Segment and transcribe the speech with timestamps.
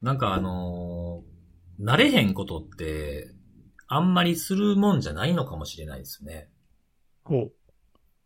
[0.00, 1.38] なんかあのー
[1.80, 3.30] 慣れへんことって、
[3.86, 6.50] あんまりするもんじゃないのかもしれないですね。
[7.22, 7.52] ほう。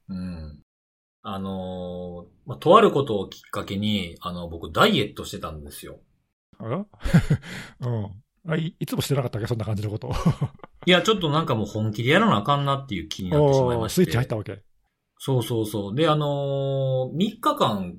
[0.09, 0.59] うん。
[1.23, 6.01] あのーまあ、とあることをきっかけに、あの、僕ダイエットしてたんですよ。
[6.59, 6.65] あ
[7.81, 8.75] うんあい。
[8.81, 9.47] いつもしてなかったっけ？
[9.47, 10.11] そんな感じのこと。
[10.87, 14.05] いや、ちょっとなんかもう本気でやらなあかんなっていう気になってしまいまして。
[14.05, 14.63] スイッチ入ったわけ。
[15.19, 15.95] そうそうそう。
[15.95, 17.99] で、あのー、3日間、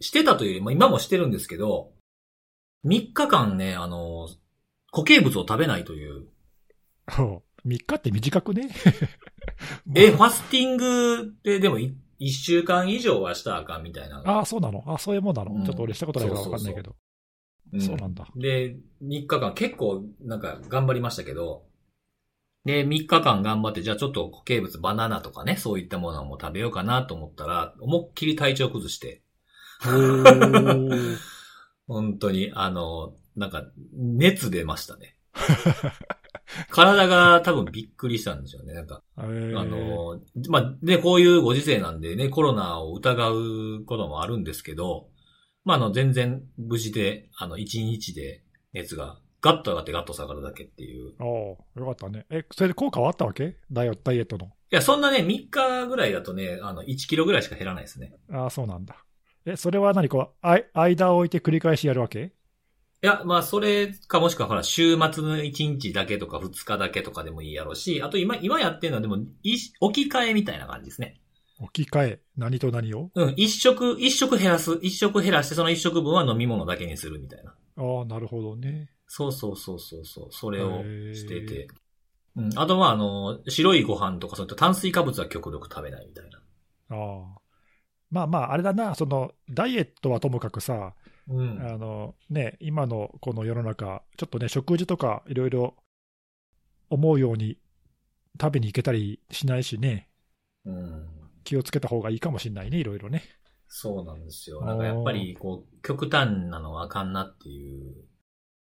[0.00, 1.93] してたというよりも、今もしてるんですけど、
[2.84, 4.36] 3日間ね、あのー
[4.92, 6.26] 固形物を食べないという。
[7.10, 7.68] ほう。
[7.68, 8.70] 3日って短くね？
[9.96, 11.92] え、ファスティングってでも1
[12.30, 14.22] 週間以上はしたらあかんみたいな。
[14.24, 14.84] ああ、そうなの？
[14.86, 16.94] あそういうもんなの、うんちょっと俺したことないからわかんないけど。
[17.72, 18.28] うんそうなんだ。
[18.36, 21.64] で、3日間結構なんか頑張りましたけど、
[22.64, 29.22] で、3日間頑張って、じゃあちょっと固形物、バナナとかね、そういったものも食べようかなと思ったら、思いっきり体調崩して、
[31.86, 35.16] 本当に、あの、なんか、熱出ましたね。
[36.70, 38.74] 体が多分びっくりしたんでしょうね。
[38.74, 45.08] なんか、えーあの、まあ、ね、こういうご時世なんでね、コロナを疑うこともあるんですけど、
[45.64, 51.10] まあ、あの、全然無事で、あの、1日で熱がガッと上がってガッと下がるだけっていう。
[51.10, 52.26] いおーよかったね。
[52.30, 53.56] え、それで効果はあったわけ？
[53.72, 54.50] ダイエットの。
[54.74, 58.12] や、そんなね、3日ぐらいだとね、あの、1キロぐらいしか減らないですね。
[58.30, 59.03] ああ、そうなんだ。
[59.46, 62.32] え、それは何こう、あい間を置いて繰り返しやるわけ？
[63.02, 71.20] いや、まあ、それかもしくは、ほら、週末の1日だけとか2日だけとかでもいいやろうし、あと今、今やってるのはでも、い置き換えみたいな感じですね。
[71.60, 72.20] 置き換え。
[72.38, 73.10] 何と何を？
[73.14, 77.54] うん、一食、一食減らす、一食減らして、その一食分は飲み物だけにするみたいな。
[77.76, 78.88] ああ、なるほどね。
[79.06, 81.68] そうそうそうそうそう、それをしてへて。
[82.36, 86.38] うん、あとは、あの、白いご飯とか、そういった炭水化物は極力食べないみたいな。
[86.96, 87.43] ああ。
[88.14, 90.94] まあまあ、あれだな、その、ダイエットはともかくさ、
[91.28, 91.60] うん。
[91.60, 95.74] あのね、今のこの世の中、ちょっとね、食事とかいろいろ
[96.90, 97.58] 思うように
[98.40, 100.08] 食べに行けたりしないしね、
[100.64, 101.08] うん。
[101.42, 103.24] 気をつけた方がいいかもしれないね、いろいろね。
[103.66, 104.64] そうなんですよ。
[104.64, 107.96] なんかやっぱり、こう、極端なのはあかんなっていう。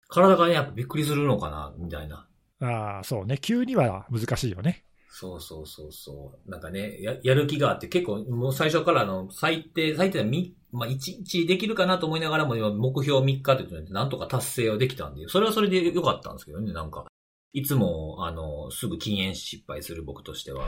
[0.08, 2.30] 体がね、やっぱびっくりするのかな、みたいな。
[2.62, 4.86] ああ、そうね、急には難しいよね。
[5.18, 6.52] そうそうそうそう。
[6.52, 17.06] なんかね、や、やる気があって結構、もう最初からあの、最低、最低はみ、まあ、1日できるかなと思いながらも、今目標3日って言ってなんとか達成はできたんで、それはそれで良かったんですけどね、なんか。
[17.54, 20.68] いつも、あの、すぐ禁煙失敗する僕としては。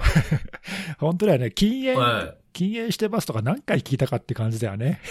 [0.97, 2.37] 本当だよね、禁煙、はい。
[2.53, 5.01] 禁煙してますとか何回聞いたかって感じだよね。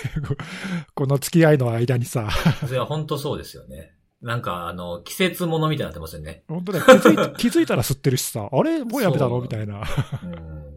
[0.97, 2.31] この付き合いの間にさ、
[2.67, 3.96] それは本当そうですよね。
[4.27, 6.43] なんか、あの、季節ものみたいになってますよね。
[6.49, 8.83] 本当だよ気づいた 気づいたら吸ってるしさ、あれ？
[8.83, 9.41] もうやめたの？
[9.41, 9.85] みたいな。
[10.25, 10.27] う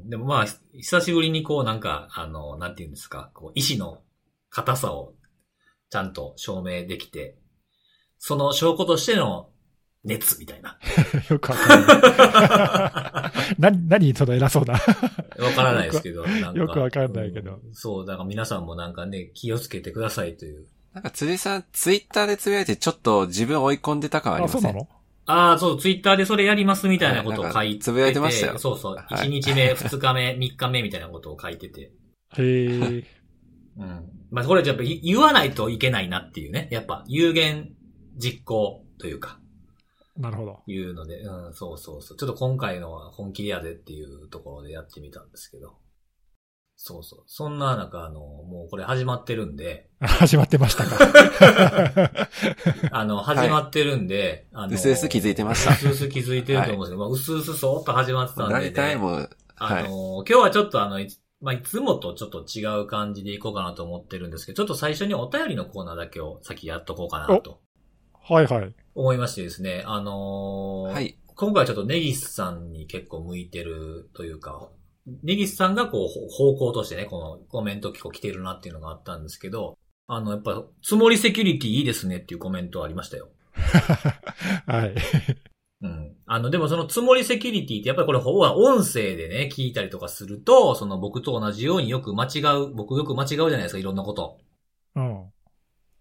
[0.06, 0.08] ん。
[0.08, 4.04] でもまあ、久しぶりにこう、なんか、あの、なんて言うんですか、こう、意志の
[4.52, 5.16] 硬さを
[5.90, 7.40] ちゃんと証明できて、
[8.20, 9.50] その証拠としての
[10.04, 10.78] 熱みたいな。
[11.32, 13.56] よくわかんない。
[13.58, 14.74] 何、何その偉そうな。
[14.74, 14.80] わ
[15.56, 16.24] からないですけど。
[16.24, 20.68] よくわかんないけどうんそう、だから皆さんもなんかね、気をつけてくださいという。
[20.94, 24.88] なんか辻井さん、ツイッターでつぶやいてちょっと自分追い込んでた感ありあ、ませそうんなの？
[25.26, 28.96] ああ、そう、ツイッターでそれやりますみたいなことを書いてて、はいつぶやいてましたよそうそう。
[28.96, 31.82] はい1日目、2日目、3日目みたいなことを書いてて。
[31.82, 31.92] へ
[32.40, 33.06] え。
[33.78, 34.10] うん。
[34.32, 36.68] まあ、これやっぱ言言わないといけないなっていうね。
[36.72, 37.72] やっぱ有言
[38.18, 39.40] 実行というか、
[40.18, 40.60] なるほど。
[40.66, 42.18] いうので、うん、そうそうそう。
[42.18, 45.76] ちょっと今回のは本気でやでっていうところでやってみたんですけど。
[46.82, 47.24] そうそう。
[47.28, 52.30] そんな中、あの、もうこれ始まってるんで、 始まってましたか。
[52.92, 59.30] あの、始まってるんで、あの、うすうす気づいてましたうすうす気づいてると思うんですけど、まあ、うすうすそーっと始まってたんで、大体もう、はい。
[59.58, 67.60] あの、今日はちょっとあの、いつまあ、いつもとちょっと違う感じでいこうかなと思ってるんですけど、ちょっと最初にお便りのコーナーだけを先やっとこうかなと
[68.22, 68.76] はいはい。
[68.96, 71.18] 思いましてですね、あのーはい。
[71.36, 74.70] 今回はちょっとネギスさんに結構向いてるというか、
[75.24, 79.78] ネギスさんがこうほ方向としてね、このコメント結構来てるなっていうのがあったんですけど、
[80.08, 83.30] あの、やっぱ、つもりセキュリティいいですねっていうコメントありましたよ。
[84.66, 84.96] はい。
[85.82, 86.16] うん。
[86.26, 94.40] あの、でもそのつもりセキュリティってやっぱりこれほは音声でね、聞いたりとかすると、その僕と同じようによく間違う、僕よく間違うじゃないですか、いろんなこと。
[94.96, 95.32] うん。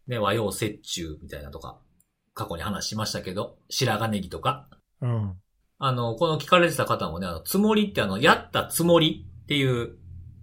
[0.06, 1.78] ね、和洋折衷みたいなとか、
[2.34, 4.68] 過去に話しましたけど、白髪ネギとか。
[5.02, 5.36] うん。
[5.78, 9.96] あの、この聞かれてた方もね、あの、つもりってあの、やったつもりっていう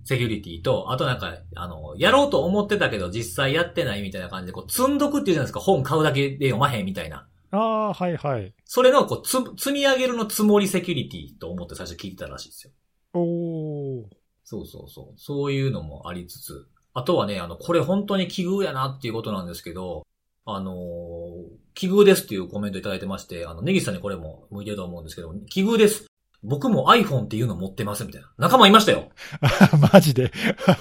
[0.06, 7.28] セキュリティと、あとなんか、あの、やろうと思ってたけど実際やってないみたいな感じで、こう、積んどくっていうじゃないですか、本買うだけで読まへんみたいな。
[7.52, 8.54] ああ、はいはい。
[8.64, 12.74] それの、こう、つ、積み上げるのつもりセキュリティと思って最初聞いてたらしいですよ。
[13.14, 14.04] おー。
[14.44, 15.14] そうそうそう。
[15.18, 16.68] そういうのもありつつ。
[16.94, 20.06] あとはね、あの、これ本当に奇遇やなっていうことなんですけど、
[20.46, 26.06] あのー奇遇ですっていうコメントいただいてまして、あの、ネギスさんにこれも向いてると思うんですけど、奇遇です。
[26.42, 28.30] 僕も iPhone っていうの持ってますみたいな。
[28.38, 29.10] 仲間いましたよ。
[29.94, 30.32] マジで。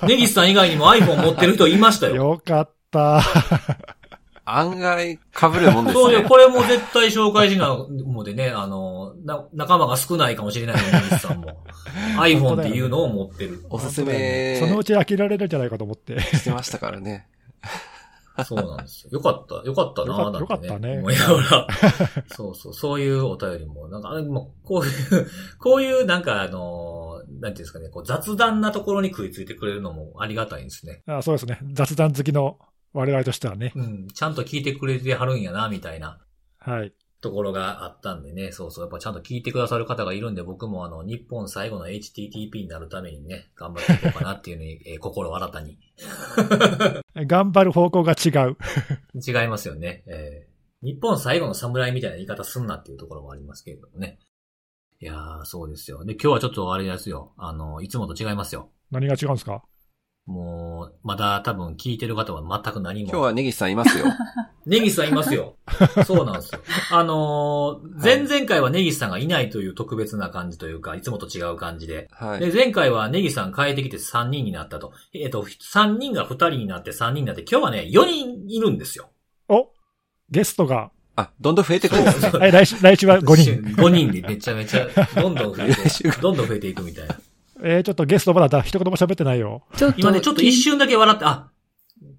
[0.06, 2.14] ネギスさん以外にも iPhone 持ってる人いましたよ。
[2.14, 3.22] よかった。
[4.46, 6.28] 案外被るもんですそうよ、ね。
[6.28, 11.64] これも絶対紹介しなのでね、あの、な、仲間が少ないかもしれないのに、ネギスさんも。
[12.20, 13.64] iPhone っていうのを持ってる。
[13.70, 16.20] おすすめそのうち飽きられるんじゃないかと思って。
[16.20, 17.26] してましたからね。
[18.44, 19.10] そうなんですよ。
[19.12, 21.66] よかった、よかったなぁ、よかったよかったね思いながら。
[22.34, 25.26] そうそう、そういうお便りも、なんか、あもうこういう、
[25.60, 31.02] こういう、なんかあの、なんていうんですかね、こう雑談なところに食いついてくれるのもありがたいんですね。
[31.06, 31.60] あそうですね。
[31.72, 32.58] 雑談好きの
[32.92, 33.72] 我々としてはね。
[33.76, 36.18] うん、ちゃんと聞いてくれてはるんやな、みたいな。
[36.58, 36.92] はい。
[37.24, 45.78] ところがあったんでね、そうそう、やっぱちゃんと聞いてくださる方がいるんで、僕もあの、日本最後の HTTP になるためにね、頑張っていこうかなっていうね、 えー心新たに。
[47.26, 48.56] 頑張る方向が違う。
[49.20, 50.04] 違いますよね。
[50.06, 50.54] えー
[50.86, 54.18] 日本最後の侍みたいな言い方すんなっていうところもありますけれどもね。
[55.00, 56.04] いやー、そうですよ。
[56.04, 57.32] で、今日はちょっとあれですよ。
[57.38, 58.68] あの、いつもと違いますよ。
[58.90, 59.62] 何が違うんですか？
[60.26, 63.10] もう、まだ多分聞いてる方は全く何も。
[63.10, 64.06] 今日はネギスさんいますよ。
[64.64, 65.56] ネギスさんいますよ。
[66.06, 66.60] そうなんですよ。
[66.90, 71.94] あのー前々回はネギスさんがいないという特別な感じというか、いつもと違う感じで。
[71.94, 72.52] で、はい。
[72.52, 74.92] 前回はネギさん変えてきて3人になったと。
[75.12, 79.10] えっ、と、3人が2人になって3人になって、今日はね、4人いるんですよ。
[79.48, 79.68] お
[80.30, 82.30] ゲストが、あ、どんどん増えてくるんですね。
[82.38, 83.60] はい、来週、来週は5人。
[83.76, 87.16] 5人でめちゃめちゃ、どんどん増えて、 どんどん増えていくみたいな。
[87.66, 89.62] えー、ちょっとゲストまだだ一言も喋ってないよ。
[89.76, 91.48] ちょっと、今ね、ちょっと一瞬だけ笑って、あ、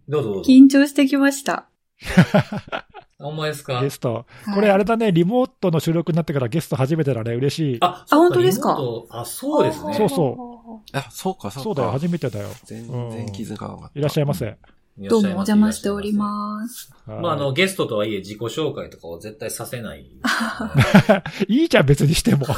[0.09, 0.51] どうぞどうぞ。
[0.51, 1.67] 緊張してきました。
[3.19, 3.79] お前ですか？
[3.81, 4.25] ゲスト。
[4.45, 7.77] はいこれあれだね、リモートの収録になってからゲスト初めてだね、嬉しい。
[7.81, 8.77] あ、あ本当ですか？
[9.11, 9.93] あ、そうですね。
[9.93, 11.63] そうそあ、そうか、そうか。
[11.63, 12.49] そうだよ、初めてだよ。
[12.65, 13.99] 全然気づかなかった。
[13.99, 14.57] いらっしゃいませ。
[14.97, 16.89] いどうもお邪魔しております。
[17.05, 20.05] はいまあ、あの、ゲストとはいえ自己紹介とかを絶対させない。
[21.49, 22.45] いいじゃん、別にしても。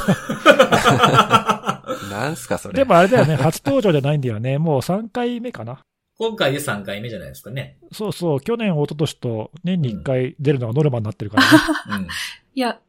[2.08, 2.74] なんすか、それ。
[2.74, 4.58] でもあれだよね、 初登場じゃないんだよね。
[4.58, 5.80] もう3回目かな。
[6.18, 7.78] 今回で3回目じゃないですかね。
[7.92, 11.48] そうそう、去年、一昨年と年に1回出るのがノルマになってるからね。
[12.00, 12.08] うん。
[12.54, 12.80] いや、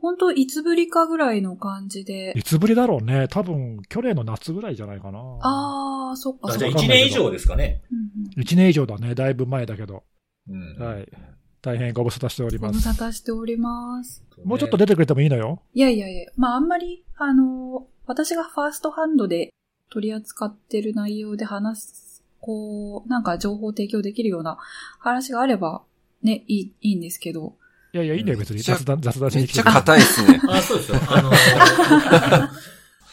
[0.00, 2.32] 本当いつぶりかぐらいの感じで。
[2.36, 3.26] いつぶりだろうね。
[3.28, 5.18] 多分、去年の夏ぐらいじゃないかな。
[5.40, 6.86] あー、そっかあじゃあそっか。
[6.86, 7.82] 1年以上ですかね。
[7.90, 9.14] うんうん1年以上だね。
[9.14, 10.04] だいぶ前だけど。
[10.48, 10.76] うん。
[10.78, 11.08] はい。
[11.60, 12.94] 大変ご無沙汰しておりご無ます。
[12.94, 14.22] 沙汰しております。
[14.44, 15.62] もうちょっと出てくれてもいいのよ。
[15.74, 19.50] いやいやいや、まああんまり、あの、私がファーストハンドで
[19.90, 24.56] 取り扱ってる内容で話す、こう、なんか情報提供できるような
[24.98, 25.82] 話があれば、
[26.22, 27.54] ね、いい、いいんですけど。
[27.92, 28.56] いやいや、いいんだよ、別に。
[28.56, 29.62] めっちゃ雑談、雑談しめっちゃ。
[29.62, 30.40] 硬いっすね。
[30.48, 30.98] あ、そうですよ。
[31.08, 32.48] あのー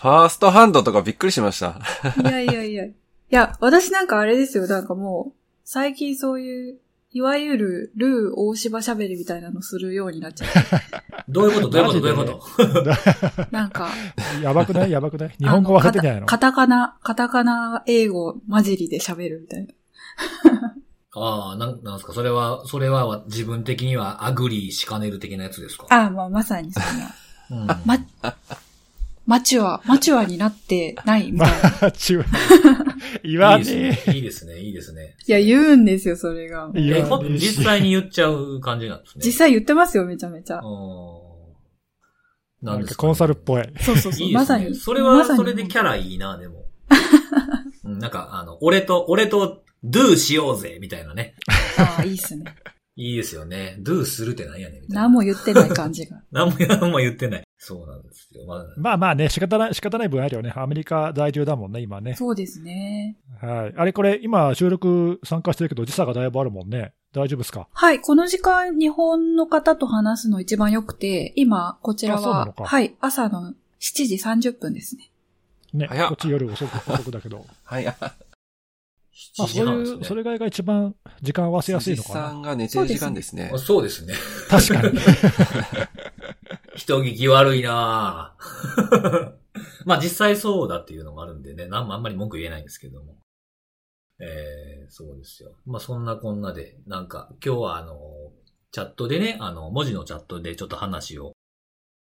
[0.05, 1.81] first hand とかびっくりしました。
[2.21, 2.85] いやいやいや。
[2.85, 2.93] い
[3.29, 5.33] や、私なんかあれですよ、なんかもう、
[5.63, 6.77] 最近そういう、
[7.15, 10.59] いわゆる、ルー大柴喋りみたいなのするようになっちゃって。
[11.29, 11.69] どういうこと？
[11.69, 12.41] どういうこと？
[12.59, 12.81] どういうこ
[13.43, 13.47] と？
[13.51, 13.87] なんか、
[14.43, 14.91] やばくない？
[14.91, 15.29] やばくない？
[15.39, 16.27] 日本語忘れてんじゃないの？
[16.27, 19.73] カタカナ、カタカナ英語混じりで喋るみたいな。
[21.17, 22.11] ああ、なん、なんですか？
[22.11, 25.85] それは、それは自分的には agree しかねる的なやつですか？
[25.89, 27.61] ああ、まあまさにそんな。
[27.61, 27.67] うん。
[27.85, 27.97] ま、
[29.25, 31.87] マチュア、マチュアになってないみまたいな。
[31.87, 32.23] あ、中、
[33.23, 34.13] 言わいいですねね。
[34.13, 34.59] いいですね。
[34.59, 35.15] いいですね。
[35.27, 36.69] いや、言うんですよ、それが。
[36.75, 36.81] え。
[36.81, 39.23] 言え、ほんわねえし実際に言っちゃう感じなんですね。
[39.25, 40.59] 実際言ってますよ、めちゃめちゃ。
[40.59, 40.61] うん。
[42.61, 43.63] ななんですかねんかコンサルっぽい。
[43.81, 44.27] そうそうそう。
[44.27, 44.33] いいですね。
[44.33, 44.75] まさに。
[44.75, 46.65] それは、それでキャラいいな、でも。
[47.83, 51.35] うんなんか、あの、俺と、俺と、ドゥしようぜ、みたいなね。
[51.77, 52.43] ああ、いいっすね。
[52.97, 53.75] いいですよね。
[53.79, 55.01] ドゥするってなんやねん、みたいな。
[55.03, 56.21] 何も言ってない感じが。
[56.31, 57.43] 何も、何も言ってない。
[57.57, 58.45] そうなんですよ。
[58.45, 60.53] まあ、まあまあね、仕方ない、仕方ない分あるよね。
[60.55, 62.13] アメリカ在住だもんね、今ね。
[62.15, 63.17] そうですね。
[63.41, 63.73] はい。
[63.75, 66.93] あれこれ、今収録参加してるけど、時差がだいぶあるもんね。
[67.11, 67.67] 大丈夫ですか？
[67.73, 74.15] はい、この時間、日本の方と話すの一番良くて、今、こちらは、はい、朝の7時
[74.51, 75.11] 30分ですね。
[75.73, 75.87] ね。
[75.89, 77.45] こっち夜遅く、遅くだけど。
[77.65, 77.85] はい。
[79.37, 80.03] あまあ、7時そういう。
[80.03, 82.31] それぐらいが一番時間合わせやすいの辻さかな。
[82.33, 83.57] んが寝てる時間ですねあ。
[83.57, 84.13] そうですね。
[84.49, 84.99] 確かに。
[86.75, 89.33] 人聞き悪いなぁ
[89.85, 93.15] まあ実際そうだっていうのがあるんでね、なんもあんまり文句言えないんですけども。
[94.19, 95.51] えー、そうですよ。
[95.65, 97.99] まあそんなこんなで、なんか今日はあの、
[98.71, 101.33] チャットでね、あの、文字のチャットでちょっと話を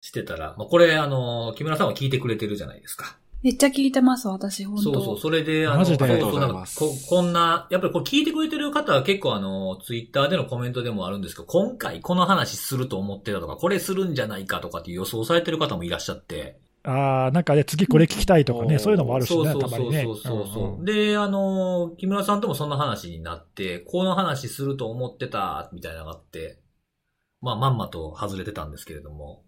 [0.01, 3.19] してたら、まあこれあの、木村さんは聞いてくれてるじゃないですか。
[3.45, 4.83] めっちゃ聞いてます、私、本当。
[4.83, 5.99] そうそう、それで、あの、マジで。
[5.99, 6.79] そうありがとうそう、なんかございます。
[6.79, 18.77] こ、こんな、やっぱりこれ聞いてくれてる方は結構あの、ツイッターでのコメントでもあるんですけど、今回この話すると思ってたとか、これするんじゃないかとかっていう予想されてる方もいらっしゃって、ああ、なんかね、次これ聞きたいとかね、う。
[18.77, 20.03] んそういうのもあるしね、そうそうそうたまにね。
[20.05, 20.85] そうそうそう、んん。
[20.87, 26.61] で、あの、木村さんともそんな話になって、この話すると思ってた、みたいなのがあって、
[27.43, 29.43] まあ、まんまと外れてたんですけれども。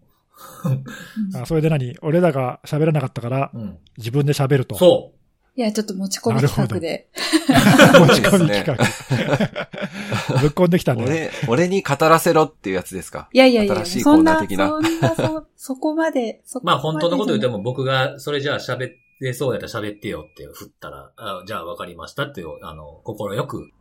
[1.35, 1.97] あそれで何？
[2.01, 3.77] 俺らが喋らなかったから、うん。
[3.97, 4.75] 自分で喋ると。
[4.77, 5.13] そ
[5.55, 7.09] いや、ちょっと持ち込み企画で。
[7.99, 8.75] 持ち込み企画。
[10.39, 11.03] ぶっ込んできたね。
[11.03, 13.27] 俺、俺に語らせろっていうやつですか？
[13.33, 16.67] いやいやいや、新しいそんな、コーナー的なそんな、そ、 そこまで、そこう。
[16.67, 17.57] まあ、本当のこと言っても。
[17.57, 23.71] も僕が、それじゃあ喋ってそうやったら喋ってよって振ったら、あじゃあ分かりましたっていう、あの、心よく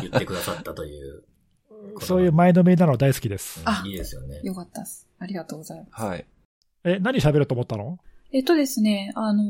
[0.00, 1.24] 言ってくださったという。
[2.00, 3.60] そういう前のめりなの大好きです。
[3.66, 4.40] あいいですよね。
[4.42, 5.06] よかったっす。
[5.20, 6.02] ありがとうございます。
[6.02, 6.26] はい。
[6.84, 7.98] え、何喋ると思ったの？
[8.32, 9.46] えっとですね、あのー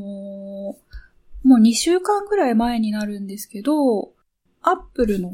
[1.43, 4.13] もう2週間くらい前になるんですけど、
[4.61, 5.31] アップルの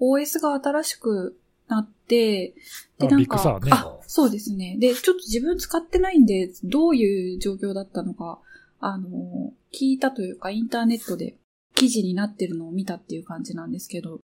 [0.00, 1.36] OS が新しく
[1.66, 2.54] なって、
[2.98, 4.76] で、あなんか、ねあ、そうですね。
[4.78, 8.38] で、ちょっと自分使ってないんで、どういう状況だったのか、
[8.78, 11.34] あのー聞いたというか、インターネットで
[11.74, 14.20] 記事になってるのを見たっていう感じなんですけど、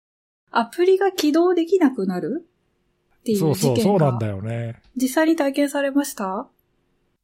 [0.51, 2.45] アプリが起動できなくなる
[3.19, 4.81] っていそううそう、事件がそうなんだよね。
[4.95, 6.47] 実際に体験されました？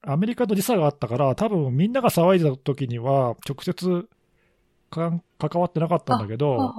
[0.07, 4.07] アメリカと時差があったから、多分みんなが騒いでた時には、直接
[4.91, 5.21] 関
[5.55, 6.73] わってなかったんだけど、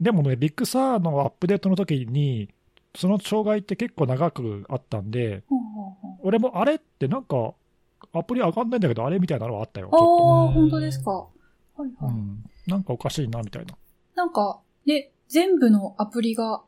[0.00, 2.48] でもね、 Big Sur のアップデートの時に、
[2.96, 5.42] その障害って結構長くあったんで、
[6.22, 7.52] 俺もあれってなんか、
[8.12, 9.88] アプリ上がんないんだけど、あれみたいなのはあったよ。
[9.92, 11.10] ちああ本当ですか？
[11.10, 11.28] は
[11.78, 11.90] いはい。
[11.98, 12.06] と。
[12.06, 12.44] うん。
[12.66, 13.74] なんかおかしいな、みたいな。
[14.14, 16.62] なんか、ね、全部のアプリが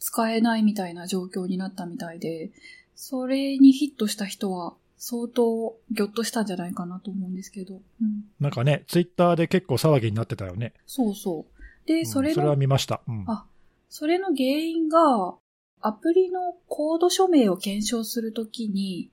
[0.00, 2.50] 使えないみたいな状況になったみたいで、
[2.96, 7.74] それにヒットした人は相当ギョッとしたんじゃないかなと思うんですけど。
[7.74, 8.24] うん。
[8.40, 10.72] なんかね、ツイッターで結構騒ぎになってたよね。
[10.86, 11.86] そうそう。
[11.86, 13.02] で、うんそれそれはの、見ました。
[13.06, 13.24] うん。
[13.28, 13.46] あ
[13.88, 15.34] それの原因が、
[15.82, 19.10] アプリのコード署名を検証するときに、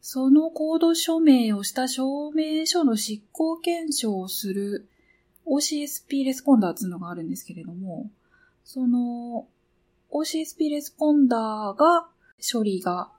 [0.00, 4.88] そのコード署名をした証明書の執行検証をする
[5.46, 8.10] OCSP レスポンダーっていうのがあるんですけれども、
[8.64, 9.46] その
[10.16, 12.08] OCSP レスポンダーが
[12.40, 13.10] 処理が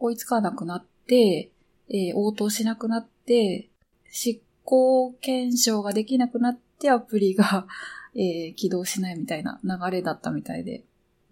[0.00, 1.52] 追いつかなくなって、
[1.88, 3.68] えー応答しなくなって、
[4.10, 7.68] 失効検証ができなくなってアプリが、
[8.16, 10.82] えー起動しないみたいな流れだったみたいで。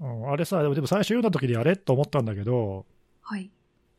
[0.00, 2.86] うんあれさ、でもでも最初読んだ時にあれと思ったんだけど、
[3.22, 3.50] はい。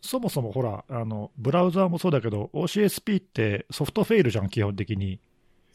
[0.01, 5.19] そもそもほら、あの、ブラウザーもそうだけど、OCSP ってソフトフェイルじゃん、基本的に。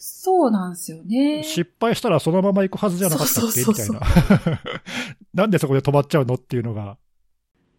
[0.06, 1.42] そうなんですよね。
[1.44, 3.61] 失敗したらそのまま行くはずじゃなかったっけ？
[3.64, 4.00] みたいな。
[5.32, 6.34] なんでそこで止まっちゃうの？
[6.34, 6.99] っていうのが。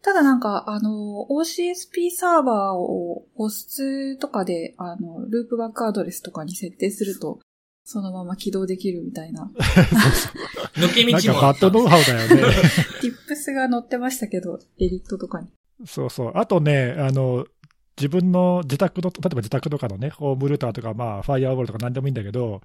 [0.02, 7.40] ただなんか、あの、OCSP サーバーをホストとかで、あの、ループバックアドレスとかに設定すると、
[7.84, 9.52] そのまま起動できるみたいな。
[10.78, 12.54] 抜けなんか道もあったバッドノウハウだよね。
[13.02, 15.48] tips が載ってましたけど、エリットとかに。
[15.86, 16.32] そうそう。
[16.36, 17.46] あとね、あの、
[17.98, 22.62] 自分の自宅の、例えば自宅とかのね、ホームルーターとか、まあ、ファイアウォールとか何でもいいんだけど、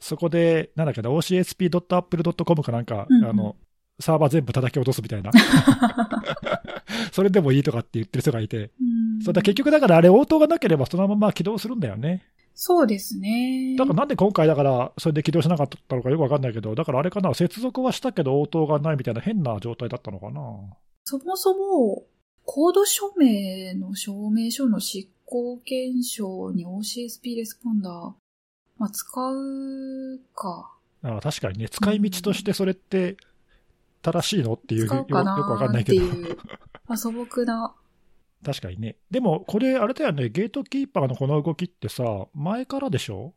[0.00, 3.56] そこで、なんだっけな、ocsp.apple.com かなんか、うんうんあの、
[4.00, 5.30] サーバー全部叩き落とすみたいな。
[7.12, 8.70] それでもいいとかって言ってる人がいて。
[8.80, 12.22] うんそうだ結局だからあれ応答がなければそのまま起動するんだよね。
[12.54, 13.76] そうですね。
[13.76, 20.40] だからなんで今回だからそれで起動しなかったのかよくわかんないけど、だからあれかな、接続はしたけど応答がないみたいな変な状態だったのかな。
[21.04, 22.04] そもそも、
[22.46, 28.12] コード署名の証明書の執行検証に OCSP レスポンダー、
[28.78, 30.72] まあ、使うか。
[31.02, 33.16] ああ確かにね、使い道としてそれって
[34.00, 35.24] 正しいのっていう、うかよくわ
[35.58, 36.06] かんなないっけど。
[36.86, 37.74] まあ素朴な。
[38.44, 38.96] 確かにね。
[39.10, 43.34] でもこれあれだよね、ゲートキーパーのこの動きってさ、前からでしょ？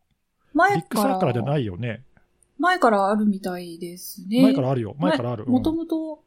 [0.54, 2.04] ビ前ッグサから、ーからじゃないよね。
[2.60, 4.44] 前からあるみたいですね。
[4.44, 4.96] 前からあるよ。
[5.00, 5.46] 前からある。
[5.46, 6.24] うんもともと。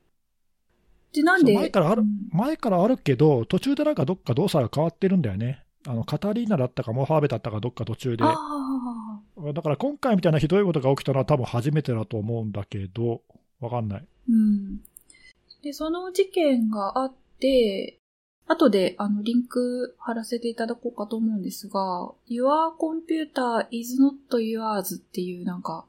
[1.12, 5.62] で、なんで前からあるうん前からあるけど、途中でなんかどっか動作が変わってるんだよね。
[5.86, 8.24] あの、カタリーナだったかモハーベだったかどっか途中で。
[8.24, 13.22] だから今回みたいなひどいことが起きたのは多分初めてだと思うんだけど、
[13.60, 14.06] わかんない。
[14.28, 14.80] うん。
[15.62, 17.98] で、その事件があって、
[18.46, 25.84] 後であのリンク貼らせていただこうかと思うんですが、Your computer is not yours っていうなんか、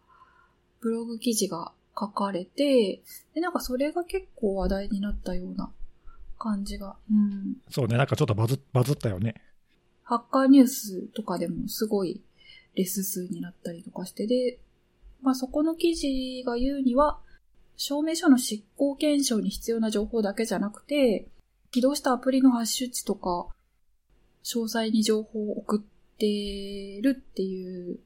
[0.81, 3.01] ブログ記事が書かれて、
[3.33, 5.71] で、なんかそれが結構話題になったような
[6.37, 6.95] 感じが。
[7.11, 7.57] うん。
[7.69, 9.35] そうね、なんかちょっとバズバズったよね。
[10.03, 12.21] ハッカーニュースとかでもすごい
[12.75, 14.59] レス数になったりとかして、で、
[15.21, 17.19] まあそこの記事が言うには、
[17.77, 21.27] 証明書の執行検証に必要な情報だけじゃなくて、
[21.71, 23.47] 起動したアプリのハッシュ値とか、
[24.43, 27.99] 詳細に情報を送ってるっていう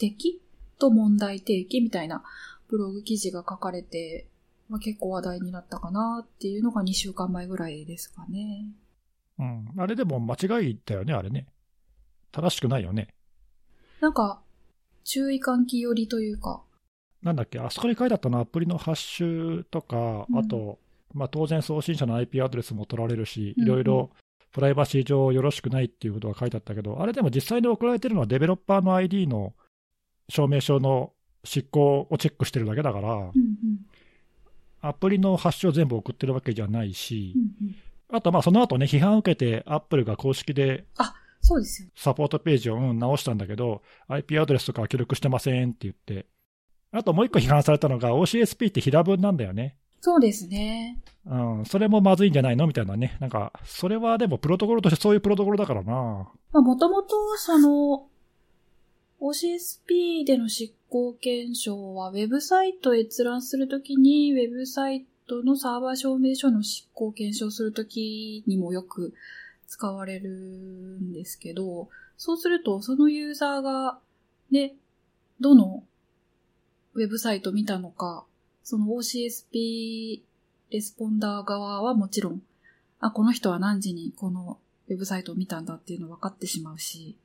[0.00, 0.38] 指摘
[0.78, 2.22] と問題提起みたいな
[2.70, 4.26] ブログ記事が書かれて、
[4.68, 8.66] まあ、結構話題になったかなっていうのが2週間前ぐらいですかね。
[9.38, 9.68] うん。
[9.76, 11.46] あれでも間違いだよね、あれね。
[12.30, 13.08] 正しくないよね。
[14.00, 14.40] なんか、
[15.04, 16.62] 注意喚起寄りというか、
[17.22, 20.78] なんだっけ、あそこに書いてあったのはアプリのハッシュとか、うんあと、
[21.12, 24.10] まあ、当然送信者の IP アドレスも取られるし、うんいろいろ
[24.52, 29.54] プライバシー上よろしくないっていうことが書いてあったけど、あれでも実際に送られてるのはデベロッパーの ID の
[30.28, 31.12] 証明書の
[31.44, 33.32] 執行をチェックしてるだけだからう、んうん
[34.82, 37.76] アプリのハッシュを全部送ってるわけじゃないしう、んうん、
[38.16, 40.86] あとまあその後ね、批判を受けて、アップルが公式で
[41.42, 41.92] そうですよね。
[41.96, 46.26] サポートページを、うん、直したんだけど、IP アドレスとかは記録してませんって言って、
[46.92, 49.76] あともう一個批判されたのが、OCSP って平文なんだよね。
[50.00, 50.98] そうですね。
[51.26, 53.16] うん、それもまずいんじゃないのみたいなね。
[53.20, 55.92] なんか、それはでもプロトコルとしてそういうプロトコルだからな。
[55.92, 58.06] まあ、もともと、その、
[59.20, 69.14] OCSP での執行検証は、ウェブサイト閲覧するときに、ウェブサイトのサーバー証明書の執行検証するときにもよく
[69.68, 73.98] 使われるんですけど、そうすると、そのユーザーが、
[74.50, 74.74] ね、
[75.40, 75.84] どの
[76.94, 78.24] ウェブサイト見たのか、
[78.64, 80.20] その OCSP
[80.70, 82.42] レスポンダー側はもちろん、
[82.98, 87.16] あ、この人は何時にこのウェブサイトを見たんだっていうの分かってしまうし、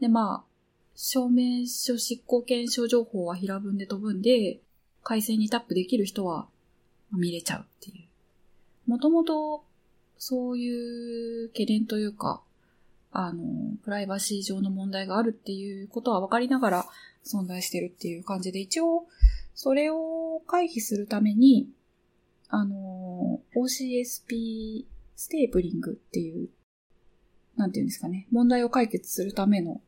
[0.00, 0.51] で、まあ、
[0.94, 4.60] 証明書執行検証情報は平文で飛ぶんで、
[5.02, 6.46] 回線にタップできる人は
[7.12, 8.04] 見れちゃうってい
[8.86, 8.90] う。
[8.90, 9.64] もともと、
[10.18, 12.42] そういう懸念というか、
[13.10, 13.42] あの、
[13.84, 16.86] プライバシー上の問題があるっていうことは分かりながら
[17.24, 19.06] 存在してるっていう感じで、一応、
[19.54, 21.68] それを回避するために、
[22.48, 24.84] あの、OCSP
[25.16, 26.48] ステープリングっていう、
[27.56, 29.80] なんていうんですかね、問題を解決するための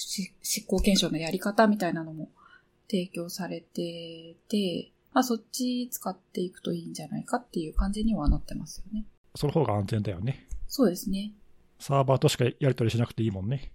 [0.00, 2.28] 執行検証のやり方みたいなのも
[2.88, 9.04] 提供されてて、まあそっち使っていくといいんじゃないかっていう感じにはなってますよね。
[9.36, 10.48] その方が安全だよね。
[10.68, 11.32] そうですね。
[11.78, 13.72] サーバーとしかやり取りしなくていいもんね。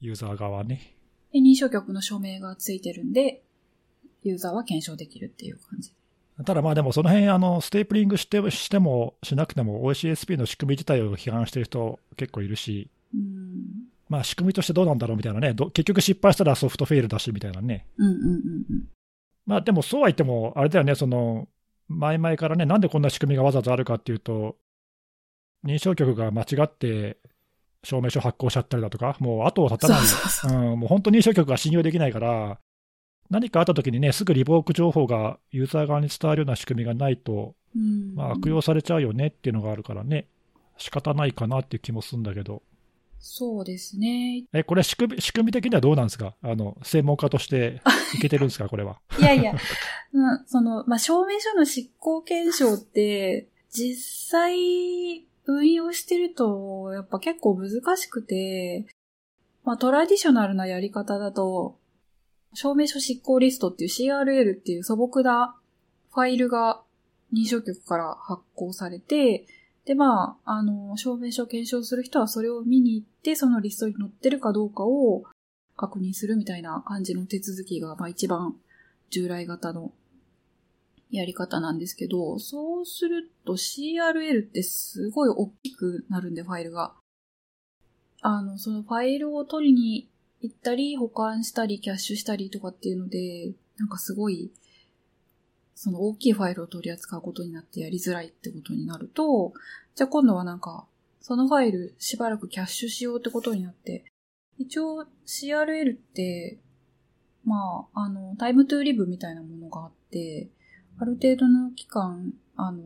[0.00, 0.94] ユーザー側はね。
[1.32, 3.42] で認証局の証明がついてるんで、
[4.22, 5.92] ユーザーは検証できるっていう感じ。
[6.44, 12.95] ただまあでもその辺、あの、ステープリングしてしてもしなくても OCSP の仕組み自体を批判してる人結構いるし、うん。
[14.08, 15.54] まあ仕組みとしてどうなんだろうみたいなね。
[15.54, 17.86] ど結局失敗したらソフトフェイルだしみたいなね。
[17.96, 18.28] うんうんうんう
[18.74, 18.84] ん。
[19.46, 21.48] まあでもそうは言っても、あれだよね、その、
[21.88, 24.56] 前々からね、なんでこんな仕組みがわざわざあるかっていうと、
[25.64, 27.18] 認証局が間違って
[27.84, 32.58] 証明書発行しちゃったりだとか、もう後を絶たない、そうん、もう本当に認証局が信用できないから、
[33.30, 40.26] 何かあった時にね、すぐリボーク情報がユーザー側に伝わるような仕組みがないと、うんまあ、悪用されちゃうよねっていうのがあるからね、
[40.76, 42.62] 仕方ないかなっていう気もするんだけど、
[43.28, 44.44] そうですね。
[44.52, 46.36] え、これ仕組み、仕組み的にはどうなんですか？
[46.42, 47.82] あの、専門家として
[48.14, 48.68] いけてるんですか？
[48.70, 49.00] これは。
[49.18, 49.52] いやいや、
[50.14, 58.86] うんその、まあ、証明書の執行検証って、実際運用してると、やっぱ結構難しくて、
[59.64, 61.78] まあ、トラディショナルなやり方だと、
[62.54, 65.56] 証明書執行リストっていう CRL っていう素朴な
[66.14, 66.82] ファイルが
[67.34, 69.46] 認証局から発行されて、
[69.86, 75.24] で、まあ、あの、証明書を検証する人はそれを見に行って、そのリストに載ってるかどうかを
[75.76, 78.56] 確認するみたいな感じの手続きが、まあ一番
[79.10, 79.92] 従来型の
[81.10, 86.94] やり方なんですけど、そうすると CRL ってすごい大きくなるんで、ファイルが。
[88.22, 90.08] あの、そのファイルを取りに
[90.40, 94.50] 行ったり、保管したり、キャッシュしたりとかっていうので、なんかすごい、
[95.76, 99.52] その大きいファイルを取り扱うことになってやりづらいってことになると、
[99.94, 100.86] じゃあ今度はなんか、
[101.20, 104.04] そのファイルしばらくキャッシュしようってことになって、
[104.58, 106.58] 一応 CRL って、
[107.44, 110.48] まあ、あの、タイムトゥーリブみたいなものがあって、
[110.98, 112.82] ある程度の期間、あの、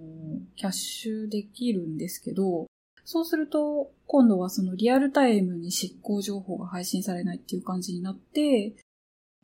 [0.56, 2.66] キャッシュできるんですけど、
[3.04, 8.74] そうすると、今度はそのリアルタイムに執行情報が配信されないっていう感じになって、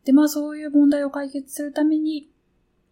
[0.05, 2.29] で、まあそういう問題を解決するために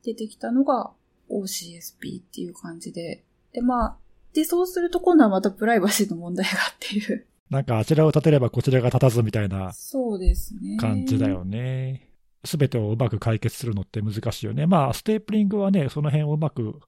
[0.05, 0.93] 出てきたのが
[1.31, 3.97] OCSP っていう感じで、で、まあ、
[4.35, 7.27] で、そうすると今度はまたプライバシーの問題がっていう。
[7.51, 10.77] なんかあちらを立てればこちらが立たずみたいなそうですね。
[10.79, 12.11] 感じだよね。
[12.45, 14.67] すべてをうまく解決するのって難しいよね。
[14.67, 16.81] まあ、ステープリングはね、その辺をうまく、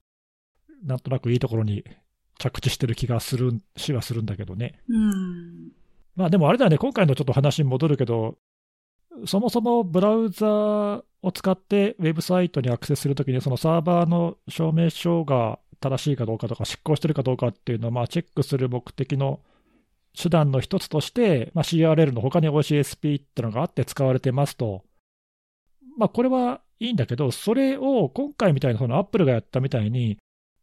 [0.83, 1.83] なんとなくいいところに
[2.37, 4.79] 着地してる気がする、しはするんだけどね。
[4.87, 5.71] うん。
[6.15, 8.37] まあでもあれだよね、今回のちょっと話に戻るけど、
[9.25, 19.39] そもそもブラウザーを使ってウェブサイトにアクセスするときに、そのサーバーの証明書が正しいかどうかとか、執行してるかどうかっていうのをまあチェックする目的の
[20.15, 24.83] 手段の一つとして、まあ、CRL の他に OCSP ってのがあって使われてますと。
[25.97, 30.17] まあこれはいいんだけど、それを今回みたいなその Apple がやったみたいに、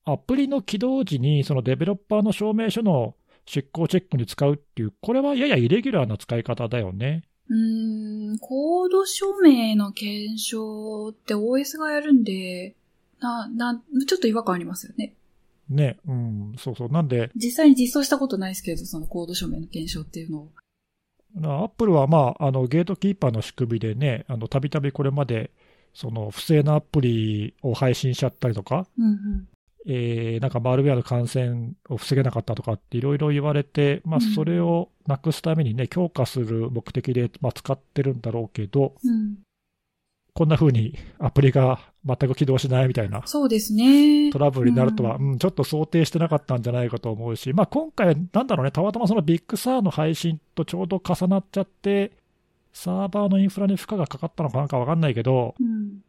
[0.05, 7.23] アプリの起動時にそのデベロッパーの証明書の執行チェックに使うっていう、これはややイレギュラーな使い方だよね。
[7.49, 12.75] うーん、コード署名の検証って OS がやるんで、
[13.21, 15.15] な、な、ちょっと違和感ありますよね。
[15.69, 16.89] ね、うん、そうそう。
[16.91, 20.51] なんで、実際に実装したことないですけど、そのコード署名の検証っていうのを。
[21.43, 25.51] アップルは、まあ、あのゲートキーパーの仕組みでね、あのたびたびこれまで
[25.93, 29.49] その不正なアプリを配信しちゃったりとか、うんうん。
[29.87, 39.37] えーなんかマルウェアの感染を防げなかったとかっていろいろ言われて、まあ、うんそれをなくすためにね、強化する目的で、まあ、使ってるんだろうけど、うん。
[40.33, 44.33] こんな風にアプリが全く起動しないみたいなそうですね。
[44.33, 52.11] トラブルになるとは、ううんちょっと想定してなかったんじゃないかと思うし、まあ、今回、なんだろうね、たまたまその Big Sur の配信とちょうど重なっちゃって、
[52.73, 56.01] サーバーのインフラに負荷がかかったのかなんかわかんないけど、うん。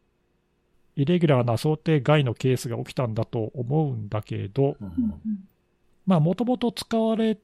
[0.96, 4.76] イレギュラーな想定外のケースが起きたんだと思うんだけど、
[6.06, 7.38] まあ、もともと使われ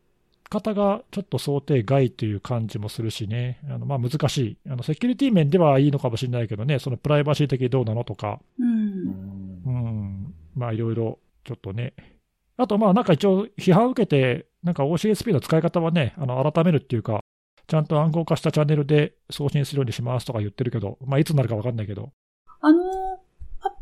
[0.53, 4.57] 方がちょっと想定外という感じもするしね、あのまあ難しい。
[4.69, 8.62] あの、セキュリティ面ではいいのかもしれないけどね、そのプライバシー的にどうなのとか、う。
[8.62, 8.73] うん。
[9.65, 9.75] うん。
[9.75, 11.95] ん、まあいろいろちょっとね、
[12.59, 17.21] あとまあなんか一応、批判を受けて、なんか OCSP の使い方はね、あの改めるっていうか、
[17.67, 22.12] ちゃんと暗号化したチャンネルで送信するようにしますとか言ってるけど、まあいつになるかわかんないけど、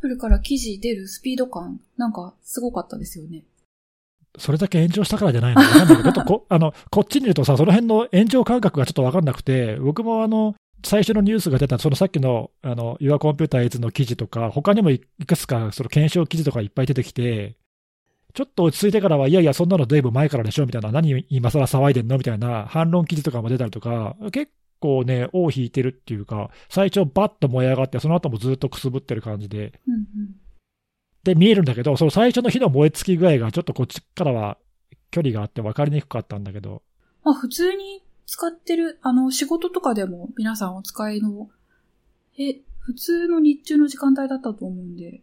[0.00, 3.44] ップルから記事出るスピード感、なんかすごかったですよね。
[4.38, 5.60] それだけ炎上したからじゃないの？
[5.60, 5.96] かわかんない。
[5.98, 17.56] けど、ちょっとこ あのこっちにいるとさ、その辺の炎上感覚がちょっとわかんなくて、僕もあの最初のニュースが出た、そのさっきのあの Your Computer Is の記事とか、他にもいくつかその検証記事とかいっぱい出てきて、
[18.32, 22.16] ちょっと落ち着いてからは、いやいや、そんなのだいぶ前からでしょみたいな、何今更騒いでんの？
[22.16, 30.04] みたいな反論記事とかも出たりとか、結構ね、尾を引いてるっていうか、最初バッと燃え上がって、その後もずっとくすぶってる感じで、うんうん。
[31.22, 34.56] で見えるんだけど、その最初の火の燃え尽き具合がちょっとこっちからは
[35.10, 36.82] 距離があって分かりにくかったんだけど、
[37.22, 41.50] まあ普通に使ってる、あの、仕事とかでも皆さんお使いの、
[42.38, 45.20] え、普通の日中の時間帯だったと思うんで、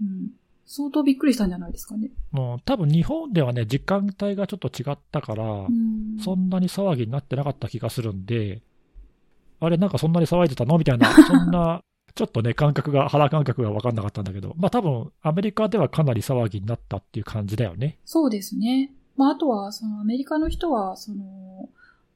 [0.00, 0.30] うん。
[0.66, 2.10] 相当びっくりしたんじゃないですかね。
[2.30, 6.18] もう多分日本ではね、時間帯がちょっと違ったから、うん。
[6.20, 8.60] そんなに騒ぎになってなかった気がするんで、
[9.60, 10.78] あれ、なんかそんなに騒いでたの？
[10.78, 11.82] みたいな、 そんな、
[12.14, 17.98] ちょっとね、感覚が、腹感覚が分かんなかったんだけど、まあ多分アメリカではかなり騒ぎになったっていう感じだよね。
[18.04, 18.92] そうですね。
[19.16, 21.68] まああとは、そのアメリカの人は、その、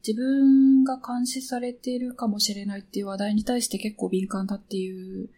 [0.07, 5.29] 自分が監視されているかもしれないっていう話題に対して結構敏感だっていう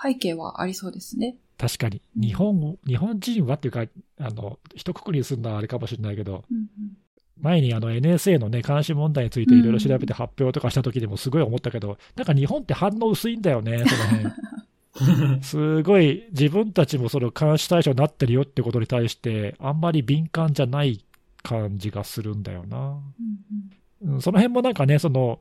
[0.00, 1.36] 背景はありそうですね。
[1.58, 2.00] 確かに。
[2.16, 3.86] うん日本、日本人はっていうか、
[4.18, 6.96] あの、一括りにするのはあれかもしれないけど、うんうん。
[7.40, 15.42] 前にあの NSA のね、監視問題についていろいろ調べて発表とかした時でもすごい思ったけど、なんか日本って反応薄いんだよね、 その辺。
[15.42, 21.04] すごい自分たちもその監視対象になってるよってことに対して、あんまり敏感じゃない
[21.42, 22.78] 感じがするんだよな。
[22.78, 25.40] うんうんうんその辺もなんかね、その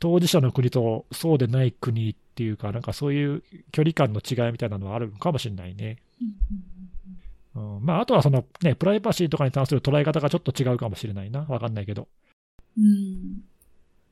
[0.00, 5.98] 当事者の国とそうでない国っていうか、なんかそういう距離感の違いみたいなのはあるのかもしれないね。
[6.20, 6.75] うん
[7.56, 11.46] うんまあ、あとはその、ね、プライバシーとかに関する捉え方がちょっと違うかもしれないな。
[11.48, 12.06] わかんないけど。
[12.76, 13.42] うんうん。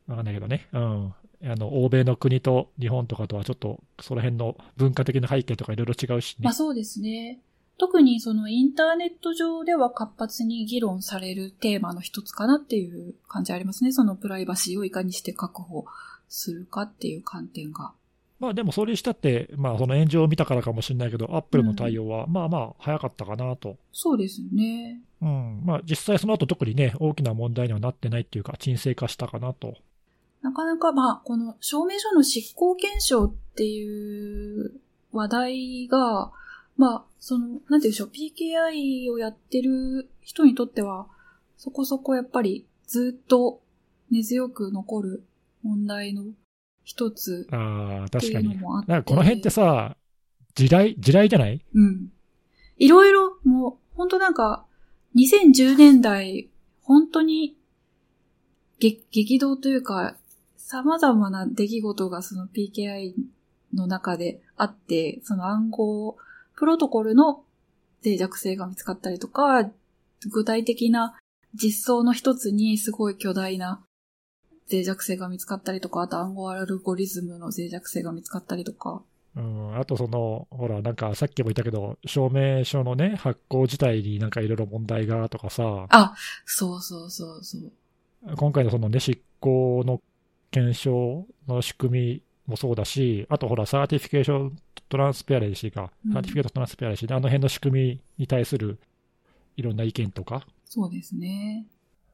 [0.08, 0.66] わかんないけどね。
[0.72, 1.14] うん。
[1.46, 6.54] あの、欧米の国と日本とかとはちょっと、その辺の文化的な背景とかいろいろ違うしねまあ。
[6.54, 7.38] そうですね。
[7.76, 13.92] 特にそのインターネット上では活発に議論されるテーマの一つかなっていう感じありますね。
[13.92, 15.84] そのプライバシーをいかにして確保
[16.28, 17.92] するかっていう観点が。
[18.44, 23.78] まあでもそれにしたって、まあその炎上を見たからかもしれないけど、アップルの対応は、まあまあ早かったかなと。
[23.90, 25.00] そうですよね。
[25.22, 25.62] うん。
[25.64, 29.76] まあ実際その後特にね、大きな問題にはなってないっていうか、沈静化したかなと。
[30.42, 34.74] なかなかまあ、この証明書の執行検証っていう
[35.10, 36.30] 話題が、
[36.76, 41.06] まあ、その、なんて言うんでしょう、PKI をやってる人にとっては、
[41.56, 43.62] そこそこやっぱりずっと
[44.10, 45.24] 根強く残る
[45.62, 46.24] 問題の
[46.84, 47.56] 一つあ
[48.02, 48.52] あ、って確かに。
[48.52, 48.92] いうのもあって。
[48.92, 49.96] なんかこの辺ってさ、
[50.54, 51.64] 地雷、地雷じゃない？
[51.74, 52.12] うん。
[52.78, 54.66] いろいろ、もう、本当なんか、
[55.16, 56.48] 2010年代、
[56.82, 57.56] 本当に、
[58.78, 60.16] 激激動というか、
[60.56, 63.14] 様々な出来事がその PKI
[63.72, 66.16] の中であって、その暗号、
[66.56, 67.44] プロトコルの
[68.04, 69.70] 脆弱性が見つかったりとか、
[70.30, 71.16] 具体的な
[71.54, 73.84] 実装の一つにすごい巨大な
[74.70, 79.02] 脆弱性が見つかったりとか、あと暗号アルゴリズムの脆弱性が見つかったりとか、
[79.36, 86.14] うん、あとその、ほら、なんかさっきも言ったけど、証明書のね、発行自体になんかいろいろ問題がとかさ、あ、
[86.46, 87.72] そうそうそうそう。
[88.36, 90.00] 今回のそのね、失効の
[90.50, 96.12] 検証の仕組みもそうだし、あとほら、 Certification Transparency か、うん。
[96.12, 98.78] Certificate Transparency で、あの辺の仕組みに対する
[99.56, 101.66] いろんな意見とか、そうですね。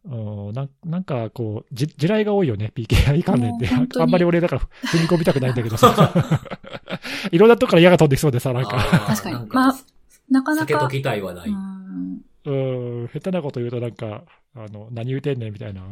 [0.05, 3.67] うん、なんなんかこう、じ地雷が多いよね、PKI 関連で。
[3.67, 6.15] もう本当にあんまり俺だから踏み込みたくないんだけどさ。
[7.31, 8.79] いろんなとこから矢が飛んできそうでさ、なんか。
[9.07, 9.75] 確かになんまあ
[10.31, 11.51] なかなか避けと、きたいはない。
[11.51, 15.83] うんうん、下手なこと言うとなんか、あの、何言うてんねんみたいな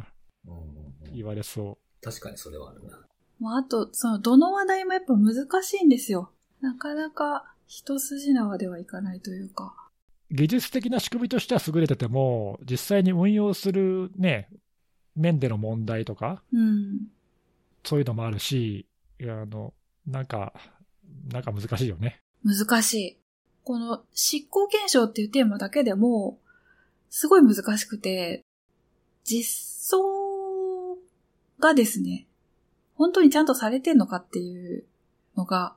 [1.12, 2.98] 言われそ確かにそれはあるな。
[3.40, 6.30] まあ、あと、その、どの話題もやっぱ難しいんですよ。
[6.60, 9.74] なかなか一筋縄ではいかないというか。
[10.30, 10.34] う。
[10.34, 14.48] 技術的な仕組みとしては優れてても、実際に運用するね、
[15.16, 17.08] 面での問題とか、うん。
[17.84, 18.86] そういうのもあるし、
[19.22, 19.72] あの、
[20.06, 20.52] なんか、
[21.32, 22.20] なんか難しいよね。
[22.44, 23.18] 難しい。
[23.64, 26.38] この執行検証っていうテーマだけでも、
[27.10, 28.44] すごい難しくて、
[29.24, 29.44] 実
[29.90, 30.96] 装
[31.58, 32.26] がですね、
[32.94, 34.84] 本当にちゃんとされてんのかっていう
[35.36, 35.74] のが、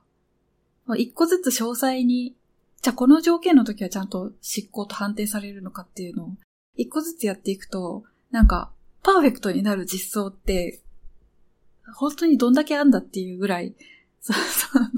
[0.86, 2.34] まあ一個ずつ詳細に、
[2.82, 6.28] じゃあこの条件の時はちゃんと執行と判定されるのかっていうのを、
[6.74, 8.72] 一個ずつやっていくと、なんか、
[9.04, 10.82] パーフェクトになる実装って、
[11.96, 13.74] 本当にどんだけあんだっていうぐらい、
[14.20, 14.90] そ うそう、あ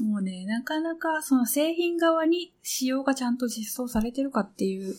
[0.00, 4.96] の、もうね、なかなかその製品側に仕様がちゃんと実装されてるかっていう、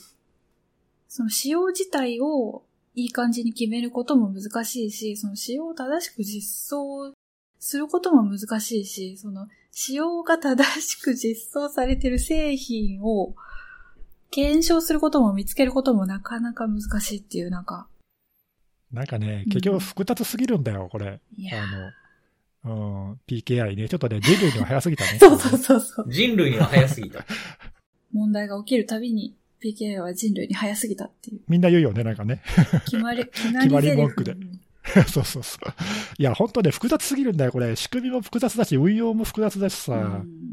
[1.07, 7.13] その仕様自体をいい感じに決めることも難しいし、その仕様を正しく実装
[7.61, 13.35] することも難しいし、その仕様が正しく実装されてる製品を
[14.31, 17.87] 検証することも見つけることもなかなか難しいっていう、なんか、
[18.91, 21.19] なんかねう、ん結局複雑すぎるんだよ、これ。
[21.37, 21.63] いや。
[21.63, 23.87] あの、うん、PKI ね。
[23.87, 26.11] ちょっとね、人類には早すぎたね そうそうそうそう。
[26.11, 27.23] 人類には早すぎた。
[28.11, 31.41] 問題が起きるたびに PKI は人類に早すぎたっていう。
[31.47, 32.41] みんな言うよね、なんかね。
[32.85, 34.35] 決まり、 決決まり文句で
[35.07, 35.73] そうそうそう。
[36.17, 37.75] いや、本当ね、複雑すぎるんだよ、これ。
[37.75, 39.93] 仕組みも複雑だし、運用も複雑だしさ。
[39.93, 40.51] うん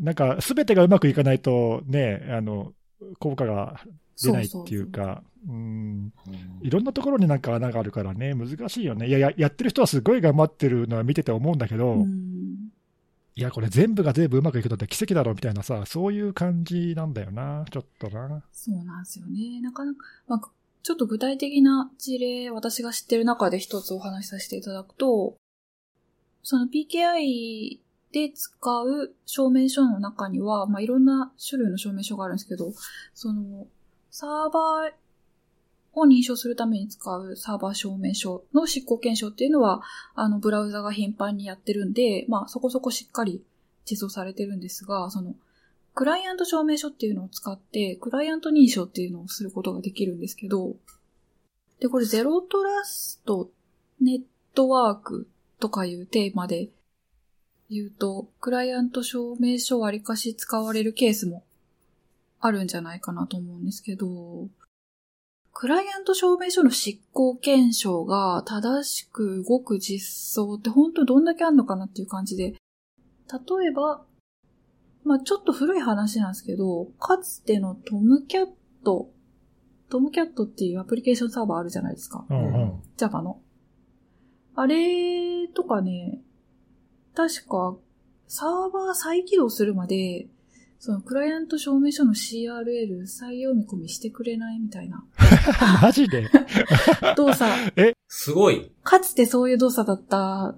[0.00, 2.72] なんか、すべてがうまくいかないと、ね、あの、
[3.18, 3.80] 効果が
[4.22, 6.12] 出ないっていうか、うん、
[6.62, 9.08] いろんなところになんか穴があるからね、難しいよね。
[9.08, 12.40] いや、ややってる人はすごい頑張ってるのは見てて思うんだけど、うん
[13.36, 18.42] いや、これ全部が全部うまくいくのって奇跡だろうみたいなさ、そういう感じなんだよな、ちょっとな。
[18.52, 19.60] そうなんですよね。
[19.62, 20.40] なかなか、まあ、
[20.82, 25.36] ちょっと具体的な事例、私が知ってる中で一つお話しさせていただくと、
[26.42, 27.78] その PKI
[28.12, 32.72] で使う証明書の中には、まあ、いろんな種類の証明書があるんですけど、
[33.14, 33.66] その、
[34.10, 34.92] サーバー
[35.92, 39.82] を認証するために使うサーバー証明書の執行検証っていうのは、
[40.14, 43.42] あの、ブラウザが頻繁にやってるんで、まあ、そこそこしっかり
[43.88, 45.34] 実装されてるんですが、その、
[45.94, 50.76] クライアント証明書っていうのを使って、クライアント認証っていうのをすることができるんですけど、
[51.80, 53.50] で、これゼロトラスト
[54.00, 54.22] ネッ
[54.54, 56.68] トワークとかいうテーマで
[57.70, 61.44] 言うと、クライアント証明書割りかし使われるケースも
[62.40, 64.48] あるんじゃないかなと思うんですけど、
[65.52, 70.00] クライアント証明書の執行検証が正しく動く実
[70.34, 72.54] 装って本当どんだけあるのかなっていう感じで、
[73.30, 74.04] 例えば、
[75.10, 78.46] まあちょっと古い話なんですけど、かつてのトムキャッ
[78.84, 79.10] ト、
[79.88, 82.24] トムキャットっていうアプリケーションサーバーあるじゃないですか。
[82.30, 82.82] うんうん。
[82.96, 83.40] Java の。
[84.54, 86.20] あれとかね、
[87.14, 87.76] 確か
[88.28, 90.28] サーバー再起動するまで、
[90.78, 95.04] そのクライアント証明書の CRL 再読み込みしてくれないみたいな
[95.82, 96.30] マジで？
[97.16, 97.50] 動作、
[98.06, 98.70] すごい。
[98.84, 100.56] かつてそういう動作だった、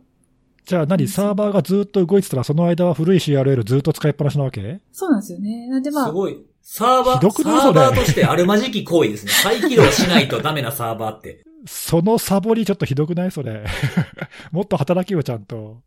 [0.65, 4.81] じゃあ何サーバーがずっと動いてたら、その間は古い CRL ずっと使いっぱなしなわけ？
[4.93, 5.69] そうなんですよね。
[5.69, 6.45] なんでますあ、ごい。
[6.63, 7.61] サーバー、ひどくない？
[7.61, 9.33] サーバーとしてあるまじき行為ですね。
[9.33, 11.45] 再起動しないとダメなサーバーって。
[11.67, 13.31] そのサボりちょっとひどくない？
[13.33, 13.65] それ。
[14.53, 15.81] もっと働きよ、ちゃんと。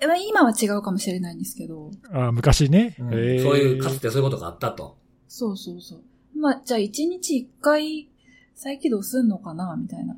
[0.00, 2.94] えまあ今は違うかもしれないんですけど、あ昔ね。
[3.00, 4.96] うんえーそういう、かつてそういうことがあったと。
[5.28, 6.00] そうそうそう。
[6.38, 8.08] まあ、じゃあ一日一回
[8.54, 10.16] 再起動すんのかなみたいな。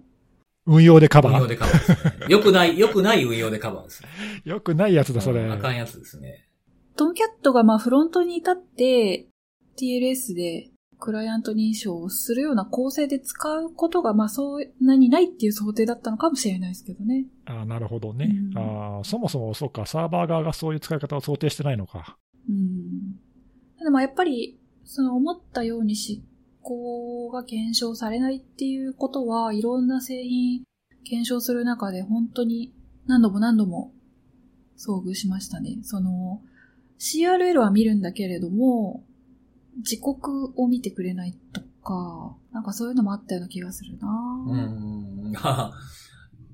[0.66, 1.34] 運用でカバー。
[1.34, 2.26] 運用でカバーですね。
[2.28, 4.08] よくない、 よくない運用でカバーですね。
[4.44, 5.44] よくないやつだ、それ。
[5.50, 6.48] あかんやつですね。
[6.96, 9.26] トムキャットがまあフロントに至って
[9.76, 17.26] TLS でクライアント認証をするような構成で使うことがまあそんなにないっていう想定だったのかもしれないですけどね。
[17.46, 18.30] あなるほどね。
[18.54, 22.18] うんあーそもそもそうか、サーバー側がそういう使い方を想定してないのか。
[22.48, 23.16] うん。
[23.78, 26.20] ただまあやっぱりその思ったように執
[26.62, 30.62] 行が検証されないっていうことはいろんな製品
[31.04, 32.72] 検証する中で本当に
[33.06, 33.92] 何度も何度も
[34.78, 35.78] 遭遇しましたね。
[35.82, 36.40] その
[36.98, 39.04] CRL は見るんだけれども、
[39.82, 44.08] 時刻を見てくれないとか、なんかそういうのもあったような気がするな
[44.46, 45.72] うーん。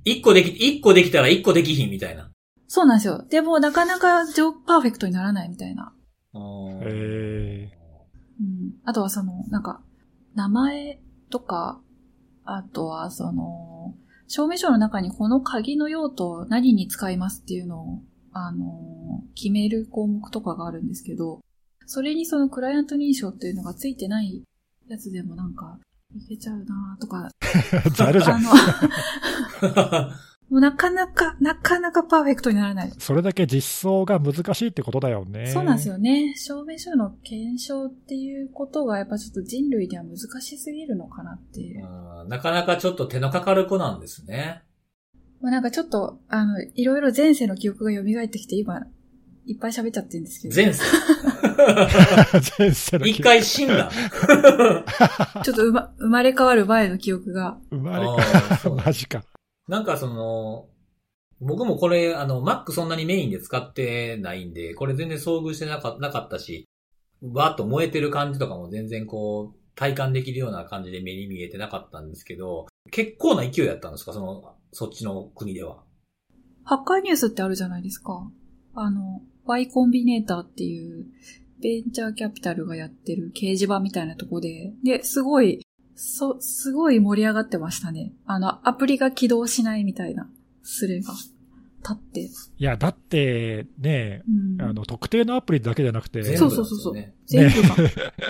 [0.05, 2.31] 一個でき、一個できたら一個できひんみたいな。
[2.67, 3.25] そうなんですよ。
[3.29, 5.93] でもなかなか上パーフェクトにならないみたいな。
[6.83, 7.71] え
[8.41, 8.73] うん。
[8.85, 9.83] あとはその、なんか、
[10.35, 11.81] 名前とか、
[12.45, 13.95] あとはその、
[14.27, 21.41] 証明書の中にこの鍵の用途何に使いますっていうのを、あの、決める項目とかがあるんですけど、
[21.87, 24.45] それにそのクライアント認証っていうのがついてない
[24.89, 25.79] やつでもなんか、
[26.15, 27.31] いけちゃうなとか、
[27.93, 28.37] ざるじゃん。
[28.37, 30.11] あの、
[30.51, 32.93] もうなかなか、なかなかパーフェクトにならない。
[32.99, 35.49] それだけ実装が難しいってことだよね。
[35.49, 36.35] そうなんですよね。
[36.37, 41.85] 証明書の検証っていうことがやっぱちょっと人類では難しすぎるのかなっていう。
[41.87, 44.63] うんなかなかちょっと手のかかる子なんですね。
[45.41, 48.81] まあなんかちょっと、あの、いろいろ前世の記憶が蘇ってきて今、
[49.47, 50.55] いっぱい喋っちゃってるんですけど。
[50.57, 50.83] 前世？
[52.59, 53.91] 前世の記憶一回死んだ。
[55.45, 57.59] ちょっとうま、生まれ変わる前の記憶が。
[57.71, 59.23] 生まれあーそう マジか。
[59.69, 60.69] なんかその、
[61.41, 66.67] 僕もこれ、あの、Mac そんなにメインで使ってないんで、これ全然遭遇してなかなかったし、
[67.23, 74.13] わーっと燃えてる感じとかも全然こう、体感できるような感じで目に見えてなかったんですけど、結構な勢いだったんですか？
[74.13, 75.85] その、そっちの国では。
[76.65, 78.29] ハッカーニュースってあるじゃないですか。
[78.75, 81.07] あの、Y コンビネーターっていう、
[81.63, 85.61] ベンチャーキャピタルがやってる掲示板みたいなとこで、で、すごい、
[86.01, 88.13] そ、すごい盛り上がってましたね。
[88.25, 90.31] あの、アプリが起動しないみたいな、
[90.63, 92.21] スレが立って。
[92.21, 94.23] いや、だって、ね、
[94.59, 94.63] うん。
[94.63, 96.65] あの、特定のアプリだけじゃなくて、そうそう。
[96.65, 97.77] そうそう全部が。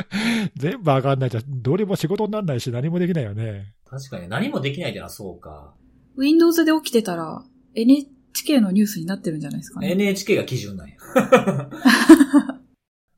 [0.57, 1.45] 全部上がんないじゃん。
[1.47, 3.75] どれも仕事にならないし、何もできないよね。
[3.85, 5.75] 確かに何もできないってのはそうか。
[6.17, 9.91] Windows で起きてたら、NHK のニュースになってるんじゃないですかね。
[9.91, 10.95] NHK が基準なんや。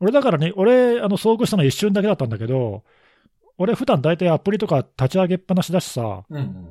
[0.00, 2.82] 俺だからね、俺、あの、遭遇したの一瞬だけだったんだけど、
[3.60, 6.66] 俺普段大体アプリとか立ち上げっぱなしだしさ、うんうん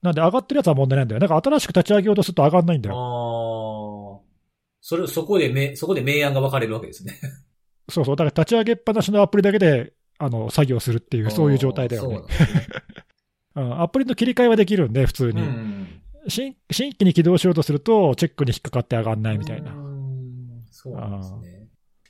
[0.00, 1.20] なんで上がってるやつは問題ないんだよ。
[1.20, 2.96] なんか新しく立ち上げようとすると上がんないんだうん。
[2.96, 4.22] よ。
[4.22, 4.78] ああ。
[4.80, 7.14] それ、そこでめ、そこで明暗が分かれるわけですね。
[7.90, 8.14] そうそう。
[8.14, 12.28] だから立ち上げっぱなしのアプリだけで、あの、作業するっていう、そういう状態だよねそうなん。
[12.28, 12.66] ですね。
[13.56, 15.42] うん、アプリの切り替えはできるんで、普通に。
[15.42, 15.88] うんうん
[16.30, 19.72] 新新規に起動しようとすると、チェックに引っかかって上がんないみたいな。
[19.72, 19.74] う
[20.70, 21.57] そうなんですね。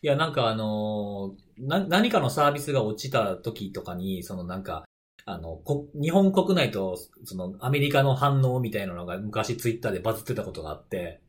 [0.03, 4.85] いや、なんかあのな、何かのサービスが落ちた時とかに、そのなんか、
[5.25, 11.21] あの、こ日本国内と、そのアメリカの反応みたいなのが昔ツイッターでバズってたことがあって、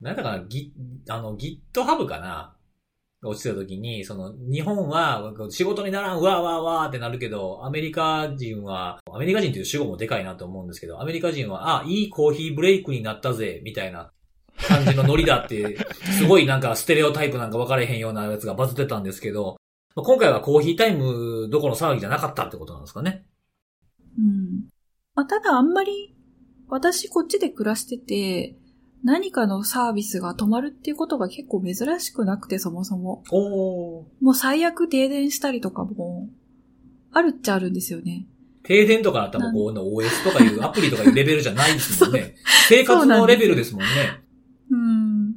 [0.00, 0.72] なんだかな、ギ
[1.08, 2.56] あの、GitHub かな
[3.24, 14.12] 落ちた時に、その、日本は仕事にならん、わーわーわーってなるけど、アメリカ人は、アメリカ人という主語もでかいなと思うんですけど、アメリカ人は、あ、いいコーヒーブレイクになったぜ、みたいな
[14.62, 15.78] 感じのノリだって、
[16.18, 19.56] すごいなんかステレオタイプなんか分かれへんようなやつがバズってたんですけど、
[19.94, 23.24] まあ今回はコーヒータイムどころの騒ぎじゃなかったってことなんですかね。
[24.18, 24.68] うん。
[25.14, 26.14] まあ、ただあんまり、
[26.68, 28.56] 私こっちで暮らしてて、
[29.04, 33.24] 何かのサービスが止まるっていうことが結構珍しくなくて、そもそも。
[33.30, 34.04] おー。
[34.20, 36.28] もう最悪停電したりとかも、
[37.12, 38.26] あるっちゃあるんですよね。
[38.62, 42.36] 停電とかだったらもうこう OS とかいうアプリとかいうレベルじゃないですもんね。
[42.68, 44.21] 生活のレベルですもんね。
[44.72, 45.36] うん。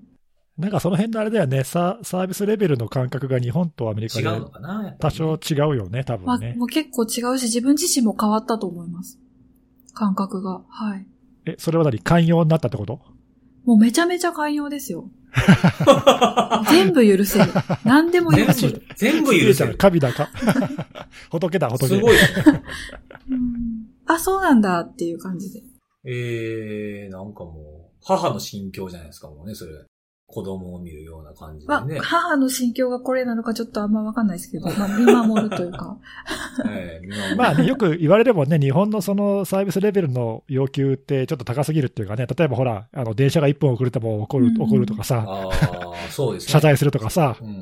[0.58, 6.56] なんかその辺のあれだよね、ササービスレベルの感覚が日本とアメリカで違うのかなやっぱ多少違うよね、多まあ、分ね。
[6.58, 9.19] もう結構違うし、自分自身も変わったと思います。
[9.93, 10.62] 感覚が。
[10.69, 11.06] はい。
[11.45, 12.00] え、それは何？
[12.00, 13.02] 寛容になったってこと？
[13.65, 15.10] もうめちゃめちゃ寛容ですよ。
[16.69, 17.52] 全部許せる。
[17.84, 18.74] 何でも許全せる。
[18.74, 19.76] 部、全部許せる。
[19.76, 20.30] 神だか。
[21.30, 21.88] 仏だ、仏。
[21.88, 22.15] すごい。
[22.15, 25.63] うんあ、そうなんだっていう感じで。
[26.06, 27.74] えー、なんかもう、
[28.06, 29.72] 母の心境じゃないですかもうね、それ。
[30.28, 32.00] 子供を見るような感じでまあね。
[32.00, 35.98] 母の心境がこれなのかちょっとあんまわかんないですけど、まあ、見守るというか。
[36.68, 45.54] えー見守るまあね、よく言われればね、日本のそのサービスレベルの要求ってちょっと高すぎるっていうかね、例えばほら、あの、電車が1分遅れても怒る、うんうん怒るとかさ、ああ、
[46.10, 46.52] そうですね。
[46.54, 47.60] 謝罪するとかさ、うんうんうん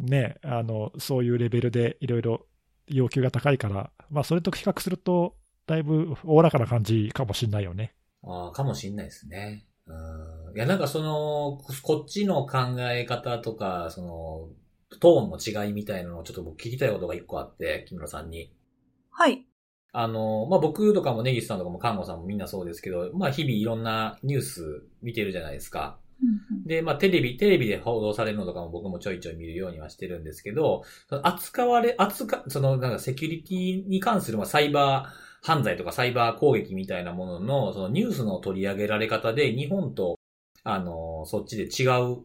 [0.00, 0.06] うん。
[0.06, 2.46] ね、あの、そういうレベルでいろいろ
[2.88, 5.34] 要求が高いから、まあそれと比較すると、
[5.66, 7.92] だいぶおおらかな感じかもしんないよね。
[8.24, 9.66] ああ、かもしんないですね。
[9.86, 10.56] うん。
[10.56, 14.48] いや、なんかその、ここっちの考え方とか、その、
[15.00, 18.52] トーンの違いみたいなのをちょっと僕聞きたいことが一個あって、木村さんに。
[19.10, 19.46] はい。
[19.92, 25.98] あの、まあ、僕とかも根岸さんとかも看護さんもみんなそうですけど、まあ、日々いろんなニュース見てるじゃないですか。
[26.22, 40.16] うんうんで、まあ、テレビ、テレビで報道されるのとかも僕もちょいちょい見るようにはしてるんですけど、扱われ、扱、その、なんかセキュリティに関する、まあ、サイバー犯罪とかサイバー攻撃みたいなものの、そのニュースの取り上げられ方で、日本と、
[40.62, 42.24] あの、そっちで違う、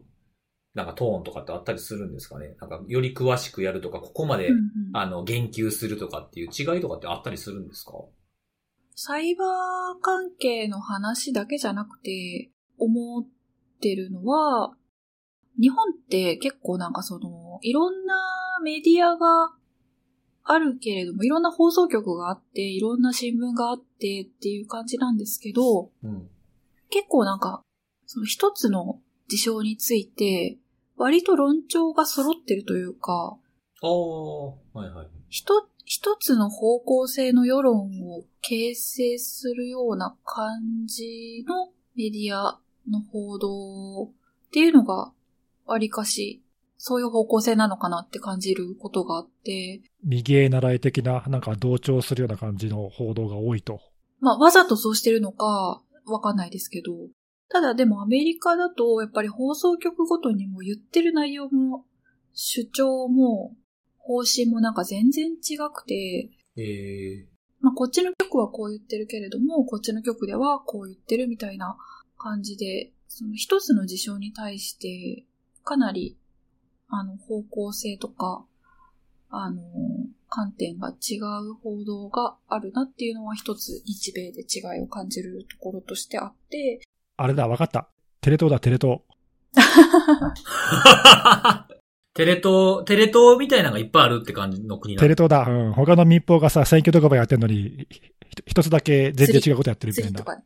[0.74, 2.54] なんかトーンとかってあったりするんですかね。
[2.60, 4.62] なんか、より詳しくやるとか、ここまで、うんうん。
[4.92, 7.94] あの、言及するとかっていう違いとかってあったりするんですか？
[8.94, 9.48] サイバー
[10.00, 13.26] 関係の話だけじゃなくて、思っ
[13.80, 14.76] てるのは、
[15.60, 18.14] 日本って結構なんかその、いろんな
[18.62, 19.52] メディアが
[20.50, 26.28] あるけれども、いろんな放送局があって、いろんな新聞があってっていう感じなんですけど、うん。
[26.88, 27.62] 結構なんか、
[28.06, 30.56] その一つの事象について、
[30.96, 33.36] 割と論調が揃ってるというか、
[33.82, 34.54] ああ、は
[34.86, 35.08] いはい。
[35.28, 42.58] 一、一つの方向性の世論を形成するような感じのメディア
[42.90, 44.10] の報道っ
[44.50, 45.12] ていうのが、
[45.66, 46.42] わりかし、
[46.78, 53.80] そういう方向性なのかなって感じることがあって、右へ習い的な、なんか同調するような感じの報道が多いと。
[54.20, 56.92] まあ、わざとそうしてるのか、わかんないですけど、
[57.48, 61.84] ただでもアメリカだと、やっぱり放送局ごとにも言ってる内容も、
[62.32, 63.56] 主張も、
[63.96, 67.28] 方針もなんか全然違くて、ええ
[67.60, 71.76] まあ、こっちの局はこう言ってるけれども、こっちの局ではこう言ってるみたいな
[72.16, 75.24] 感じで、その一つの事象に対して、
[75.64, 76.16] かなり、
[76.88, 78.44] あの、方向性とか、
[79.30, 79.62] あの、
[80.28, 86.80] 観点が違う報道があるなっていうのは一つ日米で違いを感じるところとしてあって、
[87.20, 87.88] あれだ、わかった。
[88.20, 89.00] テレ東だ、テレ東。
[92.14, 95.44] テレ東、テレ東みたいなのがいっぱいあるって感じの国なテレ東だ。
[95.48, 95.72] うん。
[95.72, 98.00] 他の民放がさ、選挙特番やってんのに、ひ
[98.46, 100.22] 一つだけ全然違うことやってるみたいな。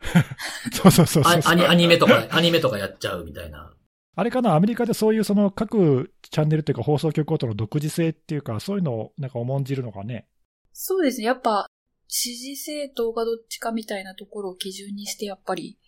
[0.72, 3.70] そうそうそうそうあアニアニメとか、アニメとかやっちゃうみたいな。
[4.16, 10.26] あれかな、アメリカでそういうその各チャンネルというか放送局ごとの独自性っていうか、そういうのをなんか重んじるのかね。
[10.72, 11.26] そうですね。
[11.26, 11.66] やっぱ、
[12.08, 15.78] 支持政党がどっちかみたいなところを基準にして、やっぱり、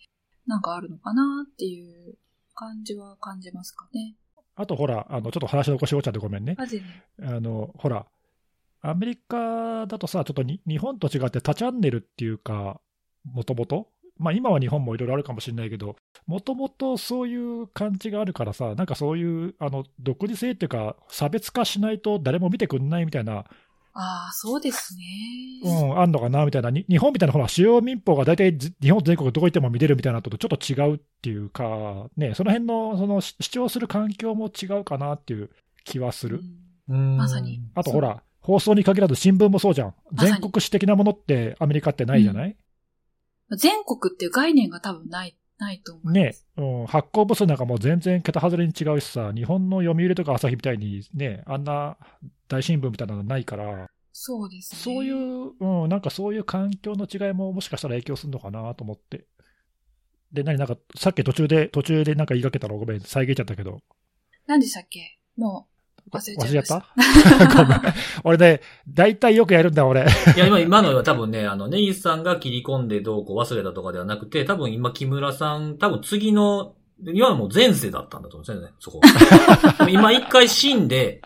[0.45, 2.15] なんかあるのかなっていう
[2.53, 4.15] 感じは感じますかね。
[4.55, 6.55] あとほら、あの、ちょっと話の起こしおっちゃってごめんね。
[7.21, 8.05] あの、ほら、
[8.81, 12.79] アメリカだとさ、ちょっとに日本と違って多チャンネルっていうか、
[13.23, 15.95] もともと、まあ今は日本もいろいろあるかもしれないけど、
[16.27, 23.45] もともとそういう感じがあるからさ、なんかそういう、あの、独自性っていうか、差別化しないと誰も見てくんないみたいな、
[23.97, 25.03] ああ、そうですね。
[25.63, 35.49] うん、あんのかなみたいな、に日本みたいなほら、主要民放が大体じ日本全国どこ行っても見れるみたいなのとちょっと違うっていうか、ね、その辺の、そのし主張する環境も違うかなっていう
[35.85, 36.41] 気はする。
[36.89, 37.61] うんまさに。
[37.73, 39.93] あとほら、放送に限らず新聞もそうじゃん。
[40.13, 42.57] 全国紙的なものってアメリカってないじゃない、
[43.51, 46.11] 全国っていう概念が多分ない、ないと思う。
[46.11, 51.97] ね、うん、発行部数なんかもう全然桁外れに違うしさ、日本の読売とか朝日みたいにね、あんな
[52.47, 54.79] 大新聞みたいなのないから、そうですね。
[54.81, 59.25] そういう、うん、なんかそういう環境の違いももしかしたら影響するのかなと思って。
[60.31, 62.77] で、何なんか、さっき途中で、途中でなんか言いかけたの？
[62.77, 63.79] ごめん、遮っちゃったけど。
[64.47, 65.19] 何でしたっけ？
[65.37, 65.74] もう、
[66.11, 66.75] 忘れちゃいました。
[66.75, 67.63] 忘れちゃった？
[67.63, 67.81] ごめん。
[68.23, 70.01] 俺ね、大体よくやるんだ、俺。
[70.35, 79.01] いや、今、今のは多分ね、あの、ネギスさんが切り込んでどうこう忘れたとかではなくて、多分今、木村さん、多分次の、今はもう前世だったんだと思うんですよね、そこ。
[79.89, 81.21] 今一回死んで、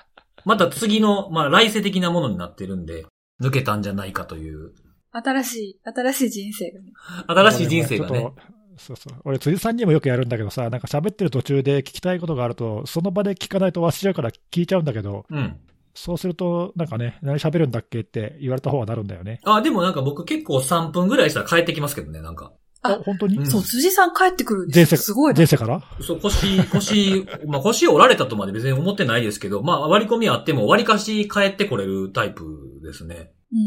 [0.46, 3.06] また次の、まあ来世的なものになってるんで、
[3.42, 4.72] 抜けたんじゃないかという、
[5.12, 6.92] 新しい、新しい人生がね。
[7.28, 8.32] 新しい人生がね
[8.80, 9.14] そうそう。
[9.26, 15.58] 俺、辻さんにもよくやるんだけどさ、なんか喋ってる途中で聞きたいことがあると、その場で聞かないと忘れちゃうから聞いちゃうんだけど、うん。
[15.94, 19.42] そうすると、なんかね、何喋るんだっけって言われた方がなるんだよね。
[19.44, 22.54] あ、でもなんか僕結構3分ぐらいしたら帰ってきますけどね、なんか。
[22.82, 25.48] ああ、本当に、うんそう、辻さん帰ってくるん前世、ですすごいな前。
[25.48, 25.82] 世から？
[26.00, 32.46] そう、腰、腰、 まあ腰折られたとまで別に思ってないですけど、まあ割り込みあっても割りかし帰ってこれるタイプ
[32.84, 33.34] ですね。
[33.52, 33.60] うん。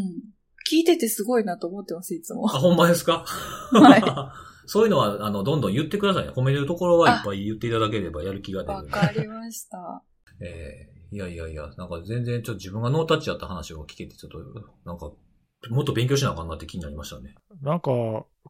[0.72, 2.58] 聞いててすごいなと思ってます、いつもあ、。
[2.58, 3.26] ほんまですか？
[3.72, 4.32] は
[4.72, 6.30] そういうのは、あの、どんどん言ってくださいね。
[6.30, 8.74] 褒めるところはいっぱい言っていただければやる気が出る。
[8.74, 10.02] わかりました。
[10.40, 14.38] えーいやいやいや、なんか全然ちょっと自分がノータッチやった話を聞けて、ちょっと、
[14.86, 15.12] なんか、
[15.68, 17.34] もっと勉強しなあかんなって気になりましたね。
[17.60, 17.90] なんか、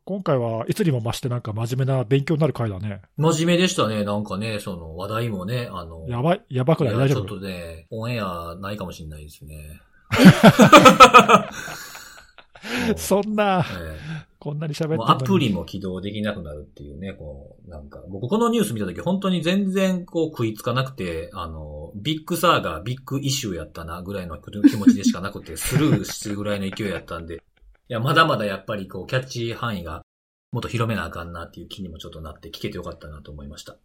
[0.05, 3.03] 今回はいつにも増してなんか真面目な勉強になる回だね。
[3.16, 4.05] 真面目でしたね。
[4.05, 9.81] なんかね、その話題もね、あの、やばい、やばくないいやちょっ大丈夫とね、オンエアないかもしれないですね。
[12.97, 13.99] そんな、え
[14.43, 27.38] こんなに喋ってもうアプリも起動できなくなるっていうね、こう、なんか、僕このニュース見たとき本当に全然こう食いつかなくて、あの、ビッグサーガー、ビッグイシューやったなぐらいの気持ちでしかなくて、スルーするぐらいの勢いやったんで、い
[27.86, 30.03] や、まだまだやっぱりこう、キャッチ範囲が
[30.51, 33.76] もっと広めなあかんなっていう気にもちょっとなって聞けてよかったなと思いました。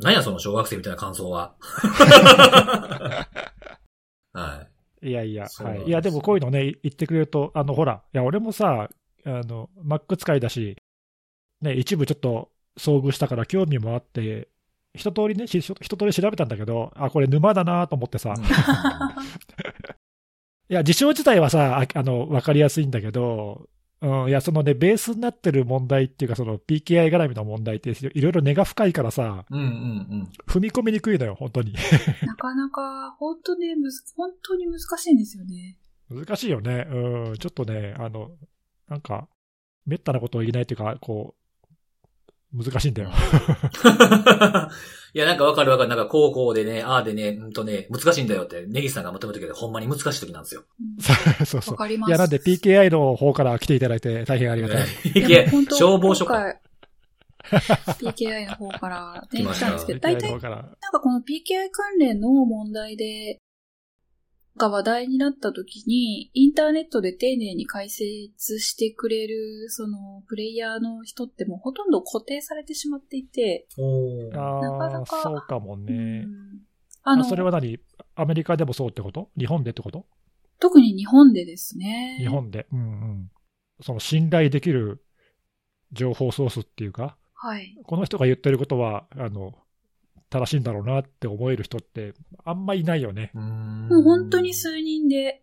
[0.00, 1.54] なんやその小学生みたいな感想は。
[4.34, 4.66] は
[5.02, 5.08] い。
[5.08, 5.84] いやいや、はい。
[5.84, 8.88] いや、でもこういうのね、言ってくれると、あの、ほら、いや、俺もさ、
[9.24, 10.76] あの、Mac 使いだし、
[11.60, 14.48] ね、一部ちょっと遭遇したから興味もあって、
[14.94, 18.44] 一通りね、し一通り調べたんだけど、あ、これ沼だなと思ってさ、うん
[20.70, 23.68] いや、事象自体はさ、ああの、わかりやすいんだけど、
[24.00, 30.28] うん、いや、そのね、ベースになってる問題っていうか、その PKI 絡みの問題って、いろいろ根が深いからさ、うんうんうん。
[30.46, 31.72] 踏み込みにくいのよ、本当に。
[32.22, 35.78] なかなか、本当ね、むず、本当に難しいんですよね。
[36.10, 36.86] 難しいよね。
[36.90, 38.30] うん、ちょっとね、あの、
[38.88, 39.28] なんか、
[39.86, 41.38] めったなことを言えないっていうか、こう、
[42.52, 43.10] 難しいんだよ。
[45.14, 45.88] いや、なんかわかるわかる。
[45.88, 50.64] なんか高校でね、ああでね、うんとね、難しいんだよって、ネギさんが求めたけど、ほんまに難ししい時なんですよ。
[50.80, 50.82] う
[51.42, 51.72] んそうそう。
[51.72, 52.10] わかります。
[52.10, 54.86] いや、なんで PKI の方から来ていただいて大変ありがたい。
[55.14, 56.54] いやでも本、当消防署か。
[57.50, 60.56] PKI の方からね、 来たんですけど、大 PKI の体。
[60.56, 63.40] なんかこの PKI 関連の問題で、
[64.58, 73.66] が話題になった時に、インターネットで丁寧に解説してくれる、その、プレイヤーの人ってもうほとんど固定されてしまっていて、
[74.32, 74.38] な
[74.78, 76.24] かなかそうかもね。
[76.26, 76.60] うん
[77.04, 77.78] あの、あそれは何？
[78.16, 79.30] アメリカでもそうってこと？
[79.38, 80.04] 日本でってこと？
[80.60, 82.16] 特に日本でですね。
[82.18, 82.66] 日本で。
[82.70, 82.82] うんう
[83.14, 83.30] ん。
[83.80, 85.02] その信頼できる
[85.92, 87.78] 情報ソースっていうか、はい。
[87.84, 89.54] この人が言ってることは、あの、
[90.30, 92.14] 正しいんだろうなって思える人って
[92.44, 93.30] あんまいないよね。
[93.34, 95.42] もう本当に数人で、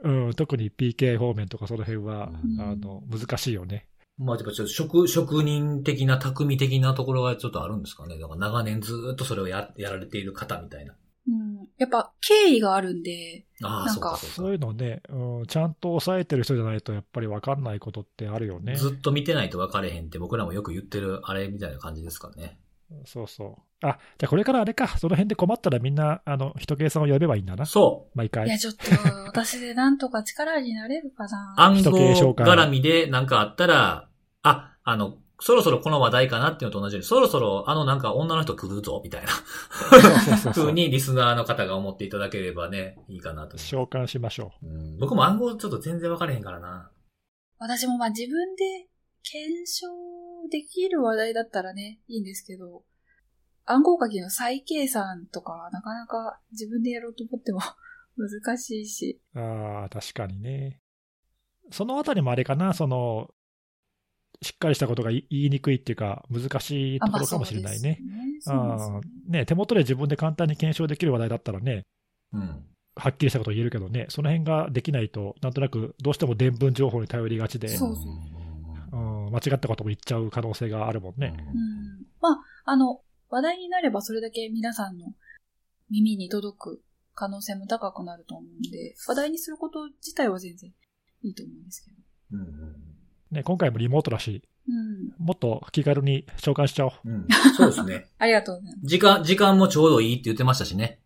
[0.00, 3.86] うん、特に PK 方面とかその辺は、うんあの、難しいよね。
[4.18, 8.18] まあ、やっぱちょっと職、職人的な、匠的なところがちょっとあるんですかね。
[8.18, 10.94] だから長年ずーっとそれをや、やられている方みたいな。
[11.26, 14.52] うん、やっぱ経緯があるんで、ああ、なんかそうかそそう。
[14.52, 18.76] いうのね、うん、ちゃんと抑えてる人じゃないとやっぱり分かんないことってあるよね。
[18.76, 22.58] ずっと見てないと分かれへんって僕らもよく言ってるあれみたいな感じですかね。
[23.04, 23.86] そうそう。
[23.86, 27.66] あ、じゃあこれからあれか、その辺で困ったらみんな、あの、人計さんを呼べばいいんだな。
[27.66, 28.46] そ毎回。
[28.46, 28.80] いや、ちょっと、
[29.26, 31.60] 私でなんとか力になれるかなう。。
[31.60, 34.08] 暗号介絡みでなんかあったら、
[34.42, 46.90] あ、あの、そろそろこの話題かなっていうのと同じように、そろそろあのなんか女の人来るぞ、みたいな風にリスナーの方が思っていただければね、いいかなと召喚しましょうん僕も暗号ちょっと全然分かれへんからな。
[47.58, 48.88] 私もまあ自分で
[49.22, 49.86] 検証
[50.48, 52.84] できる話題だったらね、いいんですけど、
[53.66, 57.60] 暗号書きの再計算とか、なかなか自分でやろうと思っても
[58.16, 59.20] 難しいし。
[59.34, 59.40] う。
[59.40, 60.80] ああ、確かにね。
[61.70, 63.30] そのあたりもあれかな、その、
[64.42, 67.98] しっかりしたことが言いにくいっていうか、難しいところかもしれないね。
[68.40, 68.96] そうですね。
[68.96, 71.84] あーね、手元で自分で簡単に検証できる話題だったらね、
[72.32, 72.66] うん。
[72.96, 78.43] はっきりしたこと言えるけどね、その辺ができないと、なんとなくどうしても伝聞情報に頼りがちで、そうそううん、
[79.34, 81.34] 間違ったことも言っちゃう可能性があるもんね。
[81.36, 82.06] うん。
[82.20, 85.06] まあ、あの、話題になればそれだけ皆さんの
[85.90, 86.82] 耳に届く
[87.14, 90.70] 可能性も高くなると思うんで、話題にすること自体は全然
[91.22, 91.96] いいと思うんですけど。
[92.32, 92.94] うんうん
[93.30, 95.12] ね、今回もリモートだし、うん。
[95.18, 96.92] もっと気軽に召喚しちゃおう。
[97.04, 97.26] うん。
[97.56, 98.06] そうですね。
[98.18, 98.86] ありがとうございます。
[98.86, 101.00] 時間、時間もちょうどいいって言ってましたしね。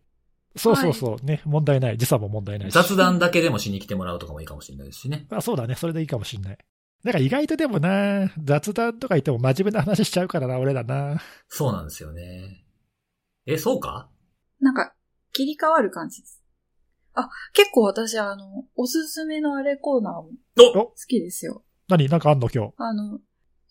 [0.57, 1.99] そうそうそう、ね、問題ない。
[1.99, 2.75] 時差も問題ないし。
[2.75, 5.27] 雑談だけでもしに来てもらうとかもいいかもしれないですしね。
[5.31, 6.59] あそうだね、それでいいかもしんない。
[7.05, 11.21] なんか意外とでもな、雑談とか言っても真面目な話しちゃうからな、俺らな。
[11.49, 12.65] そうなんですよね。
[13.47, 14.11] え、そうか？
[14.61, 14.95] なんか、
[15.33, 16.43] 切り替わる感じです。
[17.15, 21.65] あ、結構私、あの、おすすめのあれコーナーもお好きですよ。
[21.89, 22.09] 何？
[22.09, 23.21] なんかあんの今あの、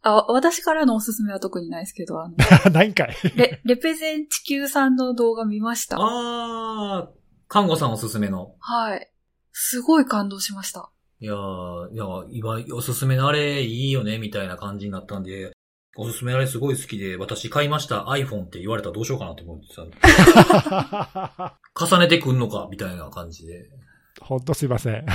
[0.03, 2.69] あ、私からのおすすめは特にないですけど、あの、日。
[2.71, 3.15] ないんかい。
[3.35, 5.97] レ、レペゼン地球さんの動画見ました？
[5.99, 7.17] あー、
[7.49, 8.55] 看護さんおすすめの。
[8.59, 9.11] はい。
[9.51, 10.89] すごい感動しました。
[11.19, 15.51] いやー、いやー、今、おすすめのあれいいよね、みたいな感じになったんで、
[15.95, 21.57] おすすめのあれすごい好きで、私買いました iPhone って言われたらどうしようかなと思ってた。
[21.79, 23.65] 重ねてくんのか、みたいな感じで。
[24.21, 25.05] ほんとすいません。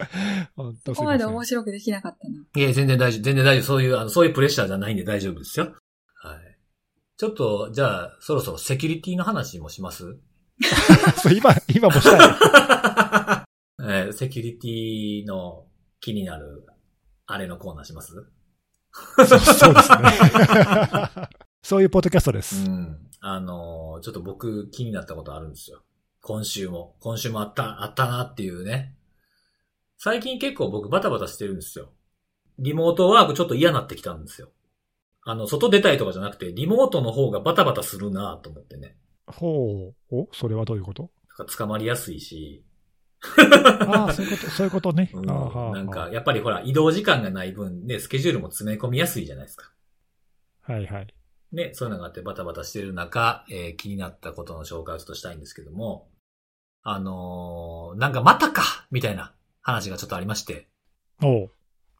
[0.56, 0.94] ほんとすいません。
[0.94, 2.34] ここまで面白くできなかったな。
[2.54, 3.64] いや、全然大丈夫、全然大丈夫。
[3.64, 5.74] そういう、あの、そういうプレッシャーじゃないんで大丈夫ですよ。
[6.22, 6.38] はい。
[7.16, 10.18] ちょっと、じゃあ、そろそろセキュリティの話もします？
[11.34, 13.35] 今、今もしたい。
[14.16, 15.66] えーセキュリティの
[16.00, 16.66] 気になる、
[17.26, 18.14] あれのコーナーします？
[19.16, 21.28] そうですね。
[21.62, 22.64] そういうポッドキャストです。
[22.64, 22.98] うん。
[23.20, 25.82] あのーちょっと僕気になったことあるんですよ。
[26.22, 26.96] 今週も。
[27.00, 28.96] 今週もあった、あったなっていうね。
[29.98, 31.90] 最近結構僕バタバタしてるんですよ。
[32.58, 34.48] リモートワークちょっと嫌になってきたんですよ。
[35.22, 38.96] あの、外出たいとかじゃなくて、リモートの方がバタバタするなと思ってね。
[39.26, 40.16] ほう。
[40.16, 40.28] お？
[40.32, 41.10] それはどういうこと？
[41.58, 42.64] 捕まりやすいし、
[43.88, 45.10] ああ、そういうこと、そういうことね。
[45.12, 49.70] うんなんか、やっぱりほら、移動時間がない分ね、スケジュールも詰め込みやすいじゃないですか。
[50.62, 51.14] はいはい。
[51.52, 56.08] ね、そういうのがあってバタバタしてる中、えー気になったことの紹介をちょっとしたいんですけども、
[56.82, 60.68] あのーなんかまたかみたいな話がちょっとありまして、
[61.22, 61.50] おう。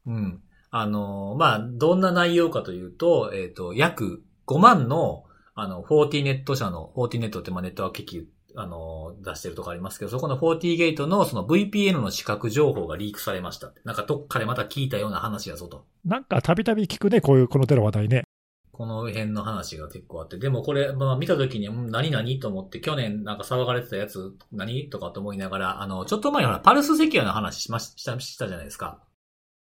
[0.05, 0.41] うん。
[0.69, 5.25] あのーまあ、どんな内容かというと、えっ、と、約5万の、
[5.55, 13.71] あの、フォーティネット社の、フォーティネットってまあネットワーク機器、あの、出してるとこありますけど、そこの40ゲートのその VPN の資格情報がリークされました。
[13.83, 15.85] なんかどっかでまた聞いたような話やぞと。
[16.03, 18.23] なんかたびたび聞くね、こういう、この手の話題ね。
[18.71, 29.03] この辺の話が結構あって、でもこれ、まあ見た時に、ん何々と思って、去年なんか騒がれてたやつ、何とかと思いながら、あの、ちょっと前にほら、パルスセキュアの話しまし、した、したじゃないですか。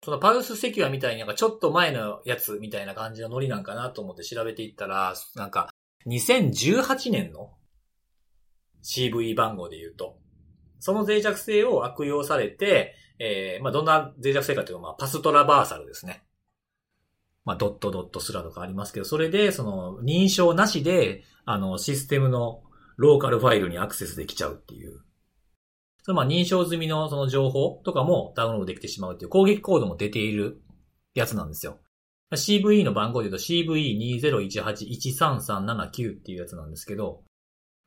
[0.05, 5.71] そのパルスセキュアみたいになんかちょっと前のやつみたいな感じのノリなんかなと思って調べていったら、なんか、
[6.07, 7.51] 2018年の
[8.83, 10.19] CV 番号で言うと、
[10.81, 16.25] その脆弱性を悪用されて、えー、まあどんな脆弱性かというと、まあパストラバーサルですね。
[17.49, 22.63] まあ、ドットドットスラとかありますけど、それで、その、認証なしで、あの、システムの
[22.99, 25.01] ローカルファイルにアクセスできちゃうっていう。
[26.03, 30.61] そのまあ、認証済みのその情報とかもダウンロードできてしまうっていう攻撃コードも出ている
[31.15, 31.79] やつなんですよ。
[32.33, 37.23] CVE の番号で言うと CVE2018-13379 っていうやつなんですけど、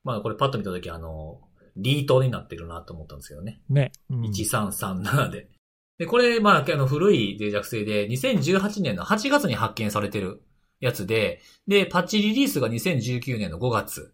[0.03, 1.41] まあこれパッと見たときあの、
[1.77, 3.61] リートになってるなと思ったんですけどね。
[3.69, 3.91] ね。
[4.09, 5.49] うん1337で。
[5.97, 10.41] で、これ、まあ、あの、古い脆弱性で、2018年の8月に発見されてる
[10.79, 14.13] やつで、で、パッチリリースが2019年の5月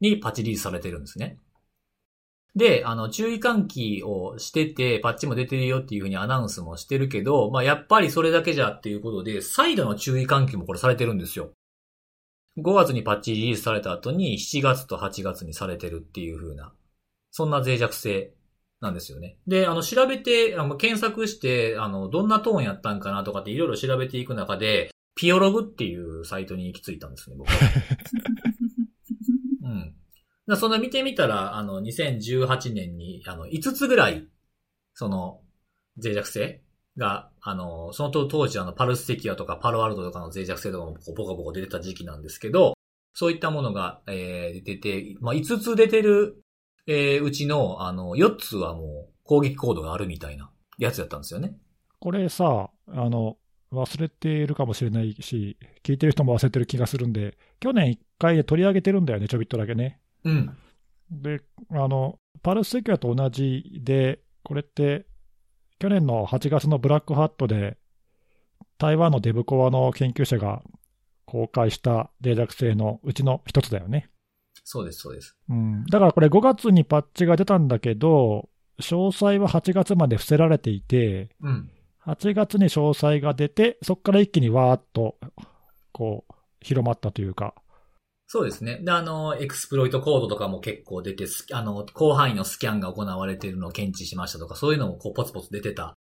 [0.00, 1.38] にパッチリリースされてるんですね。
[2.56, 11.52] で、あの、注意喚起をしてて、パッチも出てるよっていうふうにアナウンスもしてるけど、まあ、やっぱりそれだけじゃっていうことで、再度の注意喚起もこれされてるんですよ。
[12.58, 16.72] 5月にパッチリリースされた後に7月と8月にされてるっていう風な、
[17.30, 18.32] そんな脆弱性
[18.80, 19.38] なんですよね。
[19.46, 27.56] で、あの、調べて、あの、検索して、あの、どんなトーンやったんかなとかっていろいろ調べていく中で、ピオログっていうサイトに行き着いたんですね、僕は。
[29.64, 29.94] うん。
[30.46, 34.28] だその見てみたら、あの、2018年に、あの、5つぐらい、
[34.94, 35.42] その、
[36.00, 36.62] 脆弱性
[36.98, 42.74] が、あの、その当時、あの、パルステキアとかパロアルトとかの脆弱性とかもボコボコ出てた時期なんですけど、
[43.14, 46.42] そういったものが、えー、出てて、まあ、5つ出てる、
[46.86, 51.56] えー、うちの、あの、4つはもう攻撃コードがあるみたいなやつやったんですよね。
[52.00, 53.36] これさ、あの、
[53.72, 60.00] 忘れているかもしれないし、聞いてる人も忘れてる気がするんで、去年1回で取り上げてるんだよね、ちょびっとだけね。
[60.24, 60.56] うん。
[61.10, 61.40] で、
[61.70, 65.06] あの、パルスセキュアと同じで、これって、
[65.78, 67.76] 去年の8月のブラックハットで、
[68.78, 70.62] 台湾のデブコアの研究者が
[71.24, 74.10] 公開した脆弱性のうちの一つだよね。
[74.64, 75.36] そうです、そうです。
[75.48, 75.84] うん。
[75.86, 78.48] だからこれ5月にパッチが出たんだけど、
[78.80, 81.70] 詳細は8月まで伏せられていて、うん。
[82.06, 85.16] 8月に詳細が出て、そこから一気にわーっと、
[85.92, 87.54] こう、広まったというか、
[88.30, 88.78] そうですね。
[88.82, 95.96] で、あの、エクスプロイトコードとかも結構出て、スあの、広範囲のスキャンが行われているのを検知しましたとか、そういうのもこうポツポツ出てた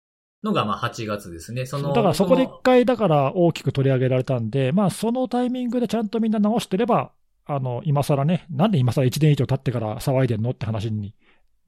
[0.45, 1.67] のが、まあ8月ですね。
[1.67, 7.11] その、だからそこで一の回、だから大きく取り上げられたんで、まあ、そのタイミングでちゃんとみんな直してれば、
[7.45, 11.17] あの今更ね、なんで今更1年以上経ってから騒いでんのって話に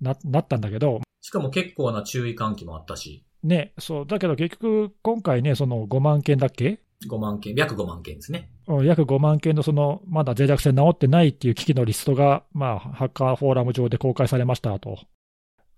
[0.00, 8.50] ななったんだけど、しかも結構な注意喚起もあったし、ね、そう、だけど結局、今回ね、その5万件だっけ5万件、約5万件ですね。
[8.66, 14.98] うん約5万件のその、まだ脆弱性治ってないっていう機器のリストが、まあ、ハッカーフォーラム上で公開されましたと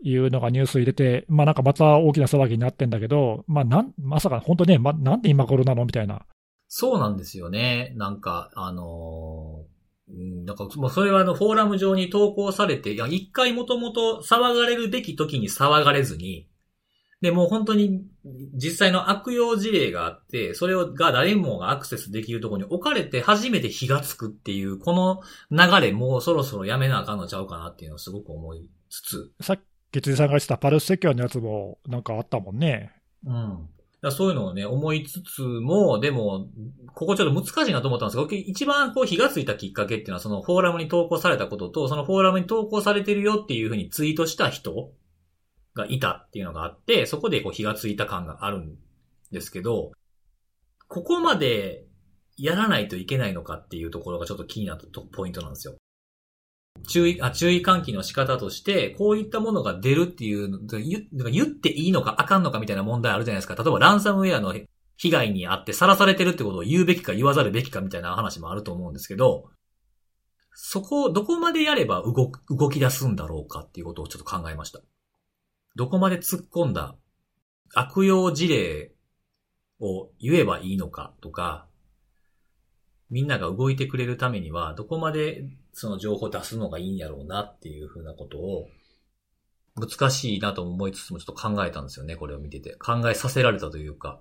[0.03, 6.22] いうのがニュース入れて、まあなんかまた大きな騒ぎになってんだけど、まあなん、まさか本当ね、ま、なんで今頃なのみたいな。
[6.68, 7.93] そうなんですよね。
[7.97, 9.77] なんか、あのー
[10.09, 16.49] うん、なんか、もうそれはあの、フォーラム上に投稿されて、いや、一回もともと騒がれるべき時に騒がれずに、
[17.27, 18.05] で、もう本当に
[18.55, 29.61] 実際の悪用事例があって、それをが誰もがアクセスできるところに置かれて初めて火がつくっていう、この流れもうそろそろやめなあかんのちゃうかなっていうのをすごく思いつつ、さっ
[29.91, 32.93] き辻さんが言ってたパルスセキュアのやつもなんかあったもんね。
[33.27, 33.33] うん。
[33.33, 33.66] だか
[34.03, 36.47] らそういうのをね、思いつつも、でも、
[36.95, 44.93] ここちょっと難しいなと思ったんですけど、一番こう火がついたきっかけっていうのは、そのフォーラムに投稿されたことと、そのフォーラムに投稿されてるよっていうふうにツイートした人
[45.77, 48.77] がいたっていうのがあって、そこでこう火がついた感があるん
[49.31, 49.93] ですけど、
[50.89, 51.85] ここまで
[52.37, 55.77] やらないといけないのかっていうところがちょっと気になったポイントなんですよ。
[56.89, 63.55] 注意、あ、注意喚起の仕方として、こういったものが出るっていう、言言っていいのかあかんのかみたいな問題あるじゃないですか。
[63.55, 64.55] 例えばランサムウェアの
[64.97, 69.51] 被害にあってさらされてるってことを言うべきか言わざるべきかみたいな話もあると思うんですけど、
[70.53, 74.81] そこをどこまでやれば動、動き出すんだろうかっていうことをちょっと考えました。
[75.77, 76.97] どこまで突っ込んだ
[77.74, 78.93] 悪用事例
[79.79, 81.66] を言えばいいのかとか、
[83.11, 88.68] みんなが動いてくれるためには、どこまでその情報を出すのがいいんやろうなっていうふうなことを、
[89.79, 92.74] 難しいなと思いつつもちょっと考えたんですよね、これを見てて。
[92.77, 94.20] 考えさせられたというか。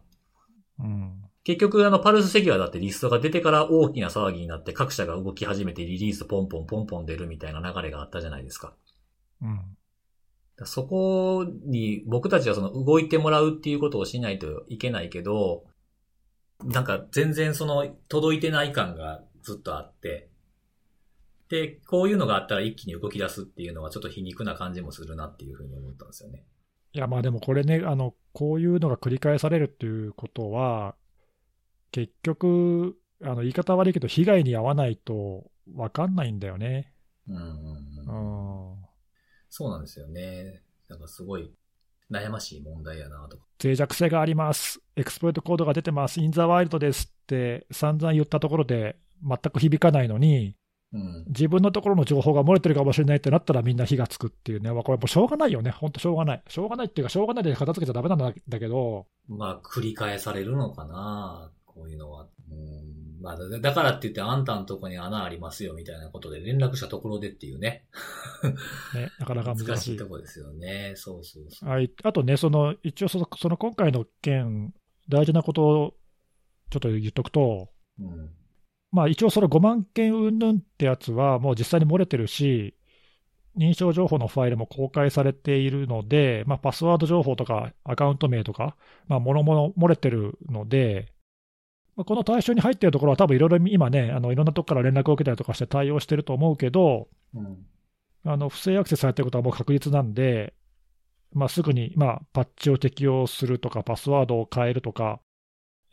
[0.80, 1.24] うん。
[1.45, 8.74] 結局あのパルスセキュアだってリストが出てから大きな騒ぎになって各社が動き始めてリリースポンポンポンポン出るみたいな流れがあったじゃないですか。
[9.41, 9.78] うん。
[10.64, 15.66] そこに僕たちはその動いてもらうっていうことをしないといけないけど、
[16.64, 20.30] なんか全然その届いてない感がずっとあって、
[21.49, 26.45] で、こういうのがあったら一気に動き出すっていうのはちょっと皮肉な感じもするなっていうふうに思ったんですよね。
[26.93, 30.95] いや、まあでもこれね、あの、こういうのが繰り返されるっていうことは、
[31.91, 36.93] 結局、あの、言い方悪いけど、被害に遭わないと分かんないんだよね。
[37.28, 37.45] うんうんう
[38.08, 38.85] うん。
[39.64, 39.66] ん。
[39.66, 40.62] そうなんですよね。
[40.89, 41.51] なんかすごい
[42.12, 43.45] 悩ましい問題やなとか。
[43.64, 44.82] 脆弱性があります。
[44.95, 46.20] エクスプロイトコードが出てます。
[46.20, 50.56] インザワイルドですって散々言ったところで全く響かないのに、
[50.93, 51.26] うん。
[51.28, 54.72] 自分のところの情報が漏れてるかもしれないってなったらみんな火がつくっていうね。
[54.72, 55.72] まあこれもうしょうがないよね。
[55.72, 56.43] ほんとしょうがない。
[56.47, 62.28] しょうがないっていうか、しょうがないで片付けちゃダメなんだだけど、まあ、繰り返されるのかなこういうのは。
[62.51, 62.95] うん。
[63.26, 67.86] まあ、だだからって言ってあんたんとこに穴ありますよみたいなことで連絡したところでっていうね。
[68.94, 70.08] ね、なかなか難しい難しいと。
[70.08, 70.94] こですよね。
[70.96, 71.70] そうそうそう。
[71.70, 74.74] はい、あとね、その一応その、その今回の件、
[75.10, 75.94] 大事なことを
[76.70, 77.70] ちょっと言っとくと、
[78.00, 78.30] うん。
[78.92, 82.78] まあ、一応、その5万件云々ってやつは、もう実際に漏れてるし、
[83.58, 88.76] 認証情報のファイルも公開されているので、まあ、パスワード情報とかアカウント名とか、
[89.08, 91.14] まあ、もろもろ漏れてるので、まあ
[91.96, 97.66] この対象に入っているところは、多分いろいろ今ね、あのいろんなとこから連絡を受けたりとかして対応してると思うけど、うん。
[98.26, 100.54] あの不正アクセスされてることはもう確実なんで、
[101.34, 105.20] まあ、すぐに、まあ、パッチを適用するとか、パスワードを変えるとか、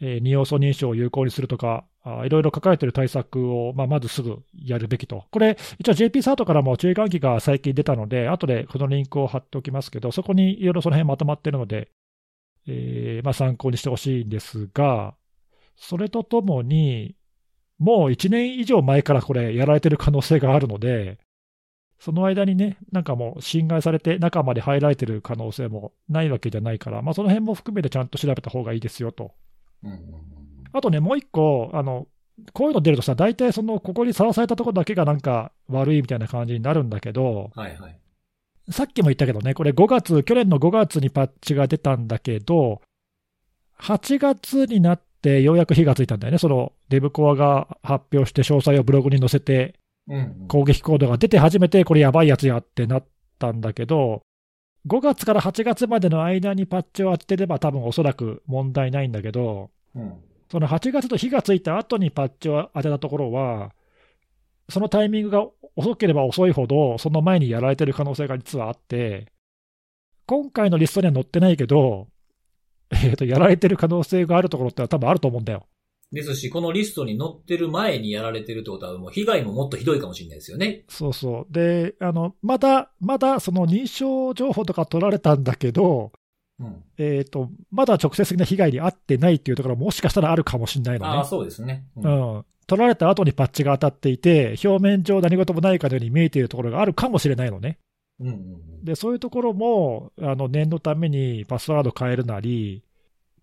[0.00, 5.24] えー二要素認証を有効にするとか、あいろいろ書かれている対策を、まあ、まずすぐやるべきと。
[5.30, 11.90] これ、一応 JP サートからも注意喚起が最近出たので、後でこのリンクを貼っておきますけど、そこにいろいろその辺まとまっているので、
[12.66, 15.14] えーまあ、参考にしてほしいんですが、
[15.76, 17.16] それとともに、
[17.78, 21.18] もう1年以上前からこれやられてる可能性があるので、
[21.98, 29.32] その間にね、なんかもう侵害されて中まで入られてる可能性もないわけじゃないから、まあ、その辺も含めてちゃんと調べた方がいいですよと。
[30.72, 32.08] あとね、もう一個、あの、
[32.52, 37.62] こういうの出るとさ、大体その、ここにさらされたところだけがなんか悪いみたいな感じになるんだけど、うん。
[37.62, 37.98] はいはい。
[38.70, 42.80] さっきも言ったけどね、これ5月、去年の5月にパッチが出たんだけど、
[43.78, 49.74] 8月になってようやく火がついたんだよね、そのデブコアが発表して詳細をブログに載せて。
[50.48, 53.04] 攻撃コードが出て初めてこれやばいやつやってなっ
[53.38, 54.22] たんだけど、
[54.88, 60.14] 5月から8月までの間にパッチを当ててれば多分おそらく問題ないんだけど、うん。
[60.50, 63.72] その8月と火がついた後にパッチを当てたところは、
[64.68, 65.46] そのタイミングが
[65.76, 69.26] 遅ければ遅いほど、その前にやられてる可能性が実はあって、
[70.26, 72.08] 今回のリストには載ってないけど、
[73.04, 75.66] えーと、やられてる可能性があるところってのは多分あると思うんだよ。
[76.12, 80.84] ですし、このリストに載ってる前にやられてるってことは、もう被害ももっとひどいかもしれないですよね。
[80.88, 81.52] そうそう。
[81.52, 86.12] で、あの、まだ、まだその認証情報とか取られたんだけど、
[86.60, 86.84] うん。
[86.98, 91.12] えーと、まだ直接的な被害に遭ってないっていうところももしかしたらあるかもしれないのね。
[91.12, 91.86] ああ、そうですね。
[91.96, 92.00] う。
[92.02, 97.78] うんん、取られた後にパッチが当たっていて、表面上何事もないかのように見えているところがあるかもしれないのね。
[98.22, 98.36] うんうんう
[98.82, 98.84] ん。
[98.84, 102.82] で、そういうところも、あの念のためにパスワード変えるなり、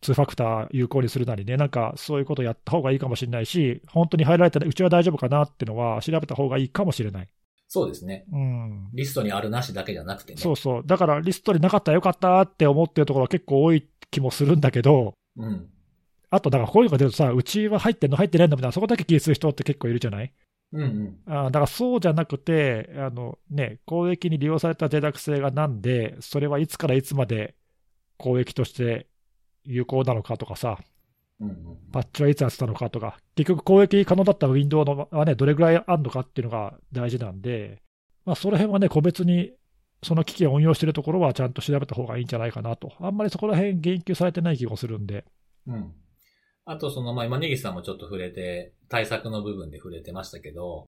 [0.02, 7.28] 2ファクター有効にするなりね、なんかそういうことやった方がいいかもしれないし、本当に入られたらうちは大丈夫かなっていうのは調べた方がいいかもしれない。
[7.68, 8.26] そうですね。
[8.32, 8.90] うん。
[8.94, 10.42] リストにあるなしだけじゃなくてね。
[10.42, 10.84] そうそう。
[10.86, 15.70] だからリストになかったらよかったって思ってるところは結構多い気もするんだけど、うん。
[16.32, 20.32] あと、だからこういうのが出るとさ、うちは入ってんの入ってないのみたいな、そこだけ気にする人って結構いるじゃない？
[20.72, 21.22] うんうん。
[21.26, 27.56] あーだからそうじゃなくて、あのね、攻撃に利用された脆弱性がなんで、それはいつからいつまで
[28.18, 29.08] 攻撃として
[29.64, 30.80] 有効なのかとかさ、
[31.40, 31.78] うんうん。
[31.92, 37.82] パッチはいつやってたのかとか、結局攻撃可能だったウィンドウのはね、どれぐらいあるのかっていうのが大事なんで、
[38.26, 39.54] まあ、その辺はね、個別に
[40.04, 42.94] その機器を運用しているところはちゃんと調べた方がいいんじゃないかなと。
[43.00, 45.26] あんまりそこら辺言及されてない気もするんで。
[45.68, 45.94] うん。
[46.70, 50.86] あと、その、まあ、今、ネギスさんもちょっと触れて、対策の部分で触れてましたけど、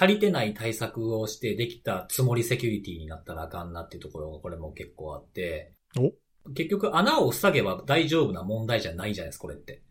[0.00, 6.14] 足りてない対策をしてできたつもりセキュリティになったらあかんなっていうところがこれも結構あって、お
[6.54, 9.82] 結局穴を塞げば大丈夫な問題じゃないじゃないですか、これって。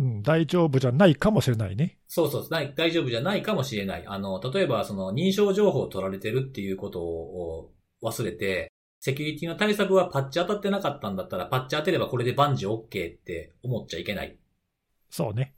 [0.00, 1.98] うん、大丈夫じゃないかもしれないね。
[2.08, 4.04] そうそう、大丈夫じゃないかもしれない。
[4.04, 14.36] あの、例えば、その、認証情報を取られてるっていうことを忘れて、セキュリティの対策はパッチ当たってなかったんだったら、パッチ当てればこれで万事 OK って思っちゃいけない。
[15.10, 15.54] そうね。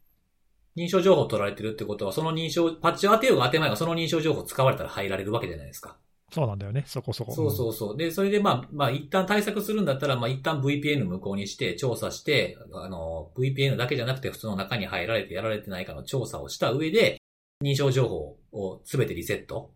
[0.76, 5.96] 認証情報を取られてるってことは、その認証、パッチを当てようが当てまいがその認証情報使われたら入られるわけじゃないですか。
[6.30, 7.34] そうなんだよね、そこそこ。
[7.34, 7.96] そうそうそう。
[7.96, 17.18] で、それでまあ、まあ一旦対策するんだったら、まあ一旦 VPN 無効にして調査して、あの、VPN だけじゃなくて普通の中に入られてやられてないかの調査をした上で、
[17.62, 19.72] 認証情報をすべてリセット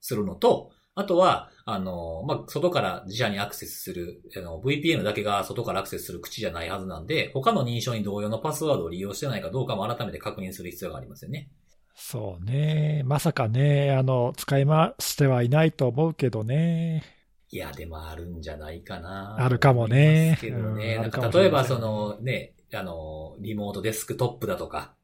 [0.00, 11.50] するのと、あとは、あの、まあ、外から自社にアクセスする、あの、VPN だけが外からアクセスする口じゃないはずなんで、他の認証に同様のパスワードを利用してないかどうかも改めて確認する必要がありますよね。
[11.94, 13.02] そうね。
[13.04, 17.04] まさかね、あの、使い回してはいないと思うけどね。
[17.50, 19.36] いや、でもあるんじゃないかな。
[19.38, 20.62] あるかもねけどね。
[20.62, 24.94] なんうんあるかもか例えばそのね、あの、リモートデスクトップだとか、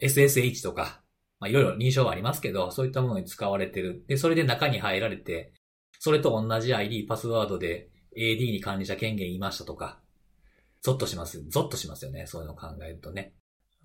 [0.00, 1.03] SSH とか、
[1.44, 4.02] まあいろいろ認証はありますけど、そういったものに使われてる。
[4.08, 5.52] で、それで中に入られて、
[5.98, 10.00] それと同じ ID、パスワードで AD に管理者権限言いましたとか、
[10.80, 11.44] ゾッとします。
[11.48, 12.26] ゾッとしますよね。
[12.26, 13.34] そういうのを考えるとね。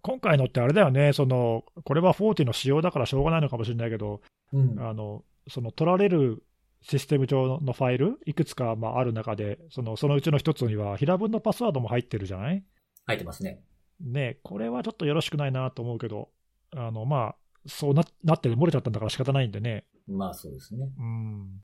[0.02, 4.22] 今回のってあれだよね、その、これは40の仕様だからしょうがないのかもしれないけど、
[4.54, 4.80] うん。
[4.80, 6.44] あの、その取られる
[6.82, 12.64] システム上のファイル、いくつかまあある中で、そのそのうちの一つには平文のパスワードも入ってるじゃない？
[13.06, 13.62] 入ってますね。
[14.00, 16.30] ねこれはちょっとよろしくないなと思うけど、
[16.76, 17.36] あの、まあ、
[17.68, 19.86] そうななって漏れちゃったんだから仕方ないんでね。
[20.08, 20.90] まあそうですね。
[20.98, 21.62] うん。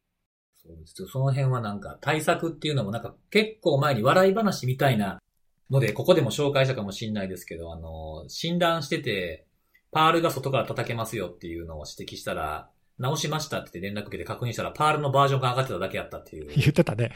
[0.55, 1.07] そうですよ。
[1.07, 5.21] その辺はなんか対策っていうのもなんか結構前に笑い話みたいな
[5.69, 9.47] ので、ここでも紹介したかもしれないですけど、あの、診断してて、
[9.91, 16.47] パールが外から叩けますよっていうのを指摘したら、直しましたって連絡受けて確認したら、パールのバージョンが上がってただけやったっていう。
[16.55, 17.11] 言ってたね。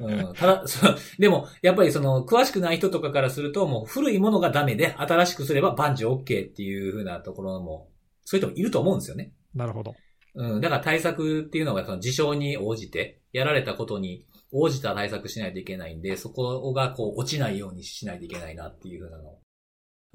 [0.00, 7.88] うん、ただ、そうでも、やっぱりその、詳しくない人とかからすると、もう古いものがダメで、新しくすれば万事 OK っていう風なところも、
[8.32, 9.32] そういう人もいると思うんですよね。
[9.54, 9.94] なるほど。
[10.34, 19.40] うん、だから対策っていうのがその事象に応じて、やられたことに応じた対策しないといけないんで、そこがこう落ちないようにしないといけないなっていうふうなのを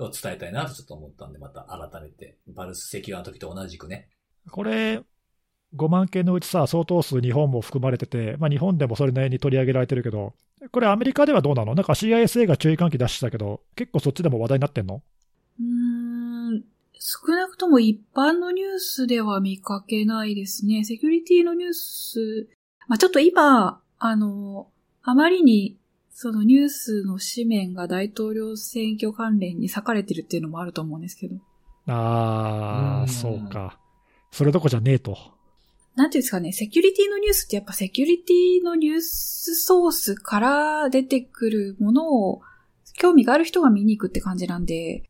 [0.09, 4.09] 伝えたいなとちょっと思ったんで、また改めて、バルス石油の時と同じくね。
[4.49, 5.01] これ、
[5.76, 10.34] 5万件のうちさ、相当数日本も含まれてて、まあ、日本でもそれなりに取り上げられてるけど、
[10.72, 11.76] これアメリカではどうなの？
[11.76, 15.03] なんか CISA が注意喚起出してたけど、結構そっちでも話題になってんの？
[15.59, 15.97] うーん、
[17.00, 20.84] 少なくとも一般のニュースでは見かけないですね。
[20.84, 22.50] セキュリティのニュース、
[22.88, 24.70] まあ、ちょっと今、あの、
[25.04, 25.78] あまりに、
[26.12, 31.36] そのニュースの紙面が大統領選挙関連に割かれてるっていうのもあると思うんですけど。
[31.86, 33.80] あー、うんそうか。
[34.32, 35.16] それどこじゃねえと。
[35.95, 42.41] なんていうんですかね、セキュリティのニュースってやっぱセキュリティのニュースソースから出てくるものを
[42.98, 45.04] 興味がある人が見に行くって感じなんで、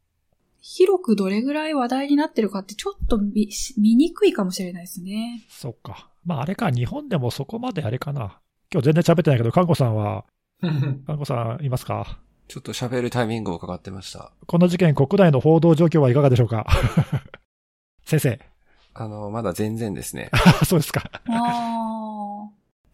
[0.69, 3.47] 広くどれぐらい話題になってるかってちょっと見
[3.77, 5.45] 見にくいかもしれないですね。
[5.47, 6.09] そっか。
[6.25, 8.39] まああれか、日本でもそこまであれかな。
[8.69, 10.25] 今日全然喋ってないけど、看護さんは、
[10.61, 12.19] 看護さんいますか？
[12.49, 14.33] ちょっと喋るタイミングをかかってました。
[14.45, 16.65] この事件、国内の報道状況はいかがでしょうか？
[18.03, 18.39] 先生。
[18.93, 20.29] あの、まだ全然ですね。
[20.33, 21.09] あ そうですか。
[21.27, 22.26] あ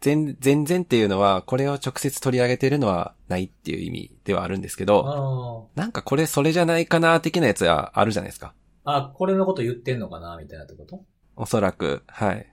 [0.04, 8.52] 全、全然っていうのは、これを直接取り上げてるのはないっていう意味ではあるんですけど、あなんかこれそれじゃないかな的なやつはあるじゃないですか。
[8.84, 8.96] あ。
[8.98, 11.02] あ、これのこと言ってんのかなみたいなってこと？
[11.36, 12.52] おそらく、はい。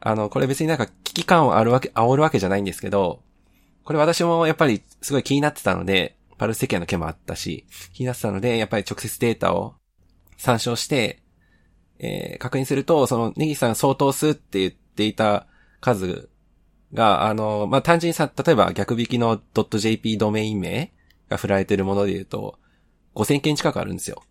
[0.00, 3.22] あの、これ別になんか危機感をあるわけ、煽るわけじゃないんですけど、
[3.84, 7.64] これ私もやっぱりすごい気になってたので、パルス石アの件もあったし、
[7.94, 9.76] 気になってたので、やっぱり直接データを
[10.36, 11.22] 参照して、
[12.00, 15.46] えー確認すると、そのネギさん相当数って言っていた
[15.80, 16.28] 数
[16.94, 19.40] が、あの、まあ、単純にさ、例えば逆引きの
[19.70, 20.92] .jp ドメイン名
[21.28, 22.58] が振られてるもので言うと、
[23.14, 24.22] 5000件近くあるんですよ。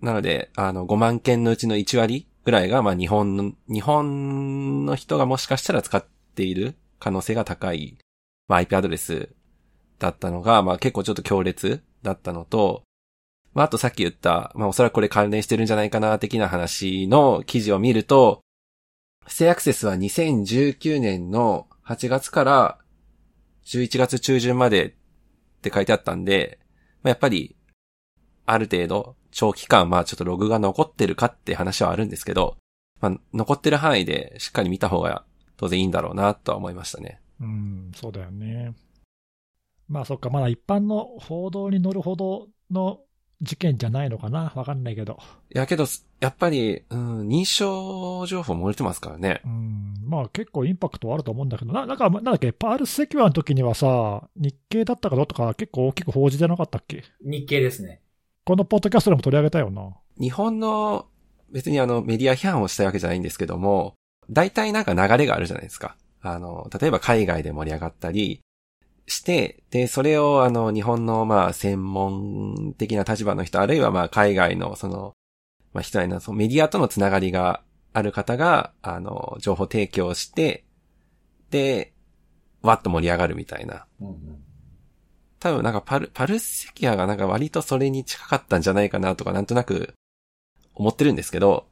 [0.00, 6.04] なので、あの、5万件のうちの1割ぐらいが、まあ、日本の、日本の人がもしかしたら使っ
[6.34, 7.96] ている可能性が高い、
[8.46, 9.30] まあ、IP アドレス
[9.98, 12.82] だったのが、まあ、結構ちょっと強烈だったのと、
[13.54, 18.43] まあ、あとさっき言った、まあ、おそらくこれ関連してるんじゃないかな、的な話の記事を見ると、
[19.24, 22.78] 不正アクセスは2019年の8月から
[23.64, 24.92] 11月中旬までっ
[25.62, 26.58] て書いてあったんで、
[27.02, 27.56] まあ、やっぱり、
[28.46, 32.56] ある程度、長期間、まあちょっとログが残ってるかって話はあるんですけど、
[33.00, 35.24] まあ残ってる範囲でしっかり見た方が
[35.56, 37.20] 当然いいんだろうなとは思いましたね。
[37.40, 38.74] うん、そうだよね。
[39.88, 43.00] まあそっか、まだ一般の報道に乗るほどの
[43.44, 44.52] 事件じゃないのかな？
[44.54, 45.18] わかんないけど。
[45.54, 45.86] いやけど、
[46.20, 49.42] やっぱり、うん、認証情報漏れてますからね。
[49.44, 57.04] うん、まあ結構インパクトはあると思うんだけど、ななんか、なんだっけ、パールスセキュアの時にはさ、日経だったかどうとか結構大きく報じてなかったっけ？
[57.24, 58.00] 日経ですね。
[58.44, 59.94] このポッドキャストでも取り上げたよな。
[60.18, 61.06] 日本の、
[61.50, 63.94] 別にあのメディア批判をしたいわけじゃないんですけども、
[64.30, 65.96] 大体なんか流れがあるじゃないですか。
[66.20, 68.40] あの、例えば海外で盛り上がったり
[69.06, 75.12] して、で、それをあの日本のまあ専門的な立場の人、あるいはまあ海外のその、
[75.72, 80.64] まあ人へのそのメディアとのつながりがある方が、あの、情報提供して、
[81.50, 81.92] で、
[82.62, 83.86] わっと盛り上がるみたいな。
[84.00, 84.44] うんうん
[85.44, 89.92] 多分なんかパル、パルスセキアがなんか割とそれに近かったんじゃないかなとかなんとなく
[90.74, 91.66] 思ってるんですけど、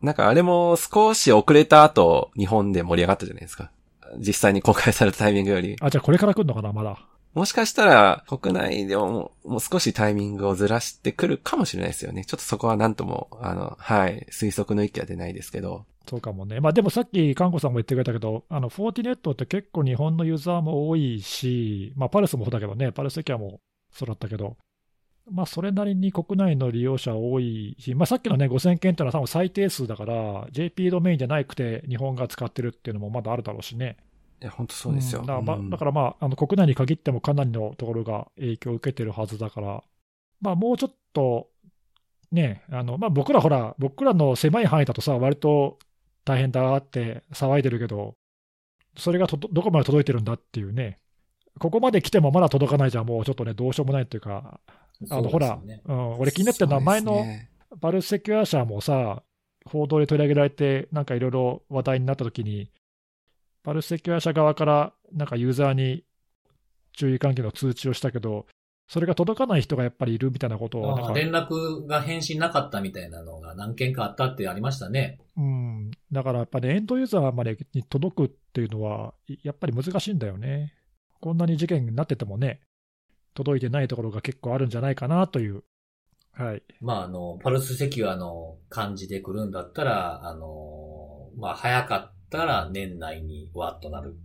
[0.00, 3.72] なんかあれも少し遅れた後、日本で盛り上がったじゃないですか。
[4.18, 5.76] 実際に公開されたタイミングより。
[5.80, 6.98] あ、じゃあこれから来るのかな、まだ。
[7.34, 12.24] もしかしたら国内でももう少しタイミングをずらしてくるかもしれないですよね。
[12.24, 15.86] ちょっとそこはなんとも、あの、はい、推測の域は出ないですけど。
[16.08, 16.58] そうかもね。
[16.60, 23.60] まあでもさっき、看護さんも言ってくれたけど、あの、フォーティネットって結構日本のユーザーも多いし、まあパルスもそうだけどね、パルスセキュアも
[23.92, 24.56] そうだったけど、
[25.30, 33.96] まあそれなりに国内の利用者多いし、まあさっきのね、5000件っていうのは多分最低数だから、JP ドメインじゃなくて日本が使ってるっていうのもまだあるだろうしね。
[34.42, 35.22] いや、本当そうですよ。
[35.22, 39.82] んだからまあうんだからまあ、あの国内に限ってもかなりのところが影響を受けてるはずだから、
[40.40, 41.48] まあもうちょっと、
[42.32, 45.78] ね、あの、まあ僕らほら、僕らの狭い範囲だとさ、割と
[46.24, 48.14] 大変だって騒いでるけど、
[48.96, 50.98] それがとどどこまで届いてるんだっていうね、
[51.58, 54.60] ここまで来てもまだ届かないじゃん、もうちょっとね、どうしようもないっていうか、
[55.08, 59.22] あの、ほら、そうん、俺気になってるのは前のそうですねパルスセキュア社もさ、
[59.64, 62.70] 報道で取り上げられて、なんかいろいろ話題になったときに、
[63.62, 66.04] パルスセキュア社側からなんかユーザーに
[66.92, 68.46] 注意喚起の通知をしたけど、
[68.88, 75.18] それが届かない人がやっぱりいるみたいなことをなんか、ああ連絡が返信なかったみたいなのが何件かあったってありましたね。
[75.36, 80.74] うん、だからやっぱり、エンドユーザーまでに届くっていうのは、いやっぱり難しいんだよね。
[81.20, 82.60] こんなに事件になっててもね、
[83.44, 85.62] 届いてないところが結構あるんじゃないかなという。
[86.32, 86.62] はい。
[86.80, 94.16] まあ、あの、パルスセキュアの感じで来るんだったら、あの、まあ、早かったら年内にわっとなる。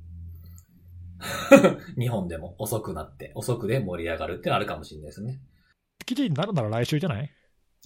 [1.98, 5.40] 日本でも遅くなって、遅くで盛り上がるってのあるかもしれないですね。
[6.06, 7.32] 記事になるなら来週じゃない？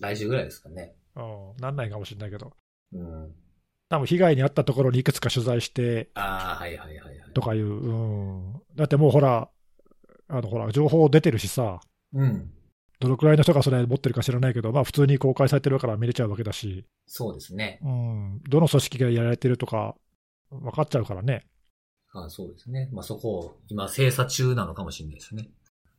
[0.01, 0.95] 来週ぐらいですかね。
[1.15, 2.53] うん、なんないかもしれないけど。
[2.93, 3.35] うん。
[3.89, 7.33] 多分被害に遭ったところにいくつか取材してああ、はいはいはいはい。
[7.33, 7.93] とかいう、う
[8.51, 8.61] ん。
[8.75, 9.49] だってもうほら、
[10.29, 11.81] あのほら、情報出てるしさ、
[12.13, 12.51] うん。
[12.99, 17.79] どのくらいの人がそれ持ってるか知らないけど、まあ普通に公開されてるから見れちゃうわけだし、そうですね。
[17.81, 19.95] うん、どの組織がやられてるとか
[20.51, 21.45] 分かっちゃうからね。
[22.11, 22.89] ああそうですね。
[22.91, 25.49] まあ、そこを今精査中なのかもしれないですね。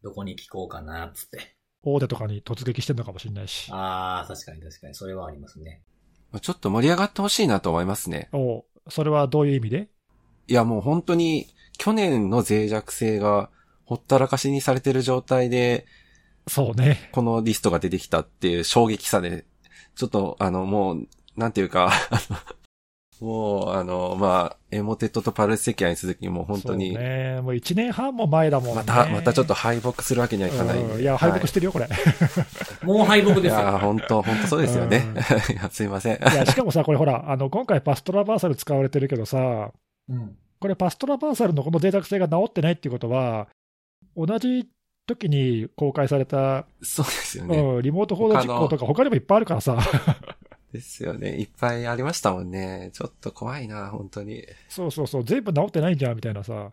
[0.03, 1.57] どこに聞こうかな、つって。
[1.83, 3.71] 大手とかに突撃してるのかもしれないし。
[3.73, 4.95] ああ、確かに確かに。
[4.95, 5.83] それはありますね。
[6.31, 8.29] まあちょっと盛り上がってほしいなと思いますね。
[8.33, 9.89] おそれはどういう意味で？
[10.49, 11.47] いや、もう本当に、
[11.79, 13.51] 去年の脆弱性が
[13.91, 15.85] ほったらかしにされてる状態で、
[16.47, 17.11] そうね。
[17.11, 19.45] このリストが出てきたっていう衝撃さで、
[19.97, 21.91] ちょっと、あの、もう、なんていうか、
[23.21, 27.41] もう、あの、まあ、エモテットとパルスセキアに続き、もう本当に、そうね。
[27.41, 28.75] もう1年半も前だもんね。
[28.77, 31.89] また、またちょっと敗北するわけにはいかないいや、敗北してるよ、これ。
[32.87, 33.59] もう敗北いですよ。
[33.59, 35.03] や、本当本当そうですよね。
[35.51, 36.15] いや すいません。
[36.15, 39.73] いや、しかもさ、これほら、あの、今回パストラバーサル使われてるけどさ、
[40.09, 40.37] うん。
[40.61, 43.49] これパストラバーサルのこの脆弱性が治ってないっていうことは、
[44.17, 44.69] 同じ
[45.07, 47.59] 時に公開された、そうですよね。
[47.59, 49.79] うん、リモート報道実行とか他にもいっぱいあるからさ、
[50.73, 51.37] ですよね。
[51.41, 52.91] いっぱいありましたもんね。
[52.93, 54.45] ちょっと怖いな、本当に。
[54.69, 56.73] そうそうそう、全部治ってないんじゃんみたいなさ、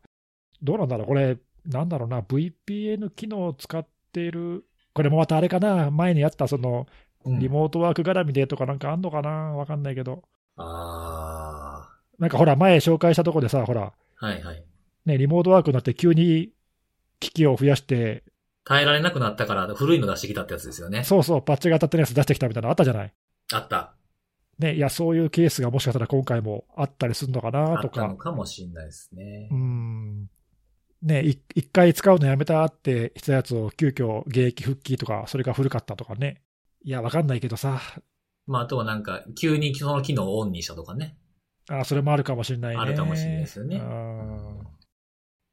[0.61, 6.85] どうなんだろう、これ、なんだろうな、VPN 機能を使っている、これもまたあれかな、前にあったその、
[7.25, 10.23] うんリモートワーク絡みでとかなんかあんのかな、わかんないけど、
[10.55, 14.25] あなんかほら、前紹介したとこでさ、ほら、あ。
[14.25, 14.63] はいはい。
[15.05, 16.51] ね、リモートワークになって急に
[17.19, 18.23] 機器を増やして、
[18.63, 21.03] 耐えられなくなったから古いの出してきたってやつですよね。
[21.03, 23.13] そうそう、パッチが当たってるやつ出してきたみたいなのあったじゃない？
[23.53, 23.93] あった。
[24.59, 29.55] ね、いや、そういうケースがもしかしたら今回もあったりするのかなとかあったの、かもしれないですねう。
[29.55, 30.29] ん、
[31.03, 36.41] ね、い一回使うのやめたってしたやつを急遽現役復帰とか、それが古かったとかね。
[36.83, 37.79] いや、わかんないけどさ、
[38.47, 41.17] まあ、あとはなんか、急にその機能をオンにしたとかね。
[41.69, 42.81] あそれもあるかもしれないね。
[42.81, 44.67] あるかもしれないですよねうん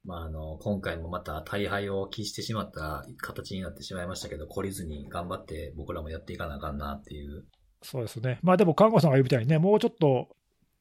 [0.04, 7.46] まあ、あの、今回もまた大敗を喫してしまった形になってしまいましたけど、懲りずに頑張って僕らもやっていかなあかんなっていう。
[7.82, 8.38] そうですね。
[8.42, 10.28] まあでも、看護さんが言うみたいにね、もうちょっと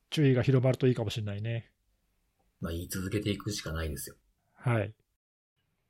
[0.09, 1.71] 注意が広まるといいかもしれないね。
[2.59, 4.15] まあ、言い続けていくしかないですよ。
[4.55, 4.93] はい。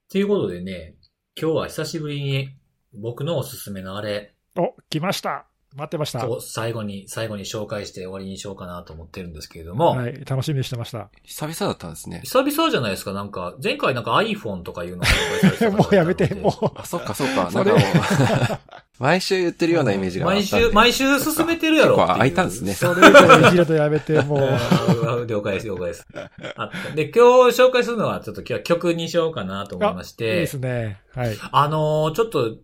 [0.09, 0.95] ということでね、
[1.39, 2.49] 今日は久しぶりに
[2.93, 5.47] 僕のおすすめのあれお、来ました。
[5.76, 6.28] 待ってました。
[6.30, 10.24] を最後に、最後に紹介して終わりにしようかなと思ってるんですけれども、はい。
[10.26, 11.09] 楽しみにしてました。
[11.24, 12.21] 久々だったんですね。
[12.24, 15.03] 久々じゃないですか、なんか、前回なんか iPhone とかいうの
[15.69, 16.65] を もうやめて、 もう。
[16.76, 17.49] あ、そっかそっか。
[17.51, 18.57] それなんかもう、
[18.99, 20.51] 毎週言ってるようなイメージがあったんで。
[20.76, 21.95] 毎週、毎週進めてるやろ。
[21.95, 24.39] 結構空いたんですねそれ以上いじるとやめて、もう。
[25.17, 26.05] うん了解です、了解です。
[26.55, 31.01] あで、今日紹介するのは、ちょっと今日は曲にしようかなと思いましいいてで、すね。
[31.15, 31.38] はい。
[31.51, 32.57] あのーちょっと、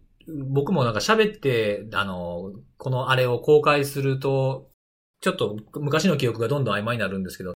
[0.49, 4.69] 僕もなんか喋って、あのーこのあれを公開すると、
[5.21, 7.53] ちょっと昔の記憶がどんどん曖昧になるんですけど、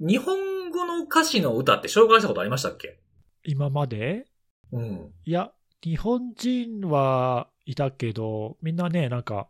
[0.00, 2.98] 日本語の歌詞の歌って紹介したことありましたっけ？
[3.44, 4.26] 今まで？
[4.72, 5.12] うん。
[5.24, 5.52] いや、
[5.82, 9.48] 日本人はいたけど、みんなね、なんか、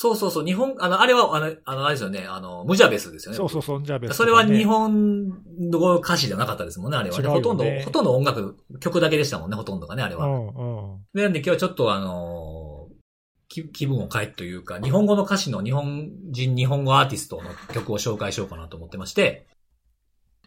[0.00, 3.36] そうそうそう、日本、あの、あれは、あの、あの、あれですよね、あの、ムジャベスですよね。
[3.36, 7.22] そうそうそう、じゃあ別にねそれは日本の歌詞じゃなかったですもんね、あれはね。
[7.22, 10.24] ねほとんど、ほとんど音楽、曲だけでしたもんね、ほとんどがね、あれは。
[10.24, 11.04] うんうん。
[11.12, 12.94] でなんで今日はちょっとあのー
[13.50, 19.48] 気気分を変えというか、日本語の歌詞の日本人日本語アーティストの曲を紹介しようかなと思ってまして、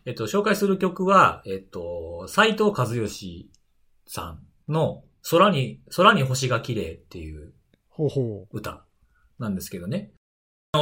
[0.05, 3.51] えっと、紹介する曲は、えっと、斎藤和義
[4.07, 4.37] さ
[4.67, 7.53] んの空に、空に星が綺麗っていう
[7.89, 8.85] ほうほ歌
[9.39, 10.11] なんですけどね。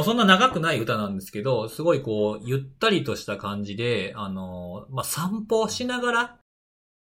[0.04, 6.20] そんな長くない歌なんですけど、すごいこう、ゆったりとした感じで、あの、まあ、散歩しながら、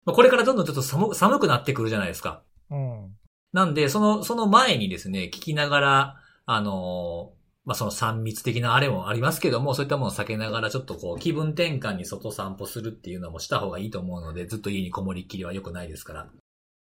[0.05, 2.41] まあこれからどんどんちょっと寒寒くなってくるじゃないですか。
[2.71, 2.75] う。
[2.75, 3.15] うん。
[3.53, 7.33] なんで、その、その前にですね、聞きながら、あの
[7.63, 16.27] まあ、その三密的なあれもありますけども、そういったものを避けながらちょっとこう気分転換に外散歩するっていうのもした方がいいと思うので、ずっと家にこもりっきりは良くないですから。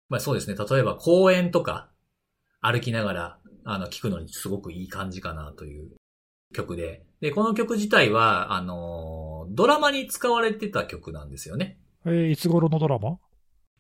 [0.09, 1.91] まあそうですね、例えば公園とか
[2.62, 3.39] 歩きながら、
[3.71, 5.91] あの、聞くのにすごくいい感じかなという
[6.55, 7.05] 曲で。
[7.21, 11.79] で、この曲自体は、あのドラマに使われてた曲なんですよね。
[12.05, 13.19] えーいつ頃のドラマ？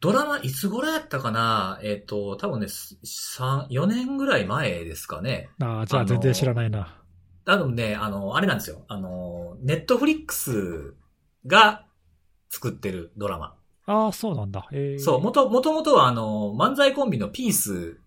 [0.00, 1.80] ドラマ、いつ頃やったかな？
[1.82, 5.48] えっ、と、多分ね、三4年ぐらい前ですかね。
[5.60, 7.00] ああ、じゃあ全然知らないな。
[7.44, 8.84] 多分ね、あの、あれなんですよ。
[8.88, 10.94] あの、ネットフリックス
[11.46, 11.86] が
[12.50, 13.54] 作ってるドラマ。
[13.86, 14.68] ああ、そうなんだ。
[14.70, 17.98] えー、そう、もと、もともとはあの、漫才コンビのピース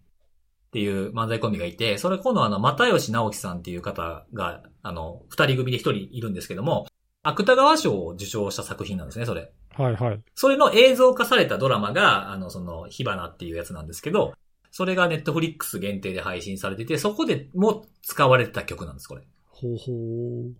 [0.71, 6.87] っていう漫才コンビがいて、それ今度あの、又吉直樹さんっていう方が、あの、二人組で一人いるんですけども、
[7.23, 9.51] 芥川賞を受賞した作品なんですね、それ。
[9.73, 10.21] はいはい。
[10.33, 14.33] それの映像化されたドラマが、あの、その、火花っていうやつなんですけど、
[14.71, 19.23] それがネットフリックス限定で配信されてて、そこでも使われてた曲なんです、これ。
[19.47, 20.55] ほうほう。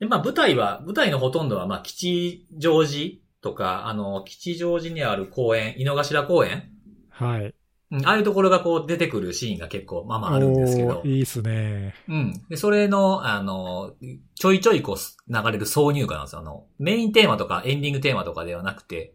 [0.00, 6.70] で、まあ舞台は、舞台のほとんどは、まあ吉祥寺とか、あの、吉祥寺にある公園、井の頭公園
[7.10, 7.54] はい。
[7.92, 11.02] うん、ああいうところがこう出てくるシーンが結構まあまああるんですけど。
[11.04, 11.94] いいっすね。
[12.08, 12.42] うん。
[12.48, 13.92] で、それの、あの、
[14.34, 16.40] ちょいちょいこう流れる挿入歌なんですよ。
[16.40, 19.14] あの、メインテーマとかエンディングテーマとかではなくて、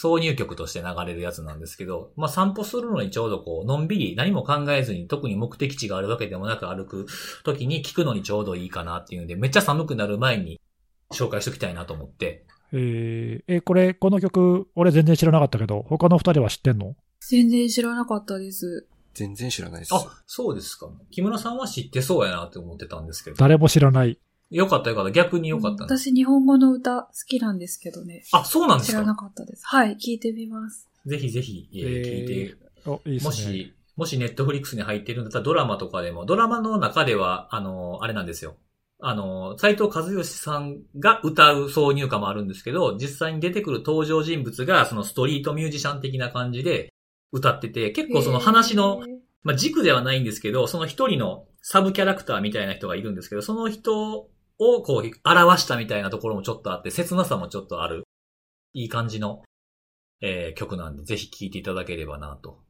[0.00, 7.06] 挿入曲として流れるやつなんですけど、まあ散歩するのにちょうどこう、のんびり何も考えずに特に目的地があるわけでもなく歩く
[7.44, 10.60] 時に聞くのにちょうどいいかなっていうので、めっちゃ寒くなる前に
[11.12, 12.44] 紹介しときたいなと思って。
[12.72, 16.94] えー、え、これ、この曲、俺全然知らなかったけど、他の二人は知ってんの？
[17.28, 18.86] 全然知らなかったです。
[19.14, 19.94] 全然知らないです。
[19.94, 20.88] あ、そうですか。
[21.10, 23.36] 木村さんは知ってそうやなって思ってたんですけど。
[23.36, 24.18] 誰も知らない。
[24.50, 25.10] よかったよかった。
[25.10, 26.08] 逆によかったんです。
[26.08, 28.22] 私日本語の歌好きなんですけどね。
[28.32, 29.62] あ、そうなんです知らなかかったです。
[29.66, 30.88] はい、聞いてみます。
[31.04, 32.56] ぜひぜひ、えー聞いて
[32.88, 33.26] お、いいっすね。
[33.28, 38.54] もし、もしネットフリックスに入ってるんだったらドラマとかでも、ドラマの中では、あの、あれなんですよ。
[39.00, 46.92] あの、斎藤和義さんが歌う挿入歌もあるんですけど、実際に出てくる登場人物が、そのストリートミュージシャン的な感じで
[47.32, 49.02] 歌ってて、結構その話の、
[49.42, 58.04] まあ、軸ではないんですけど、その一人のサブキャラクターみたいな人がいるんですけど、その人をこう表したみたいなところもちょっとあって、切なさもちょっとある、
[58.72, 59.42] いい感じの、
[60.20, 62.62] えー曲なんで、ぜひ聴いていただければなと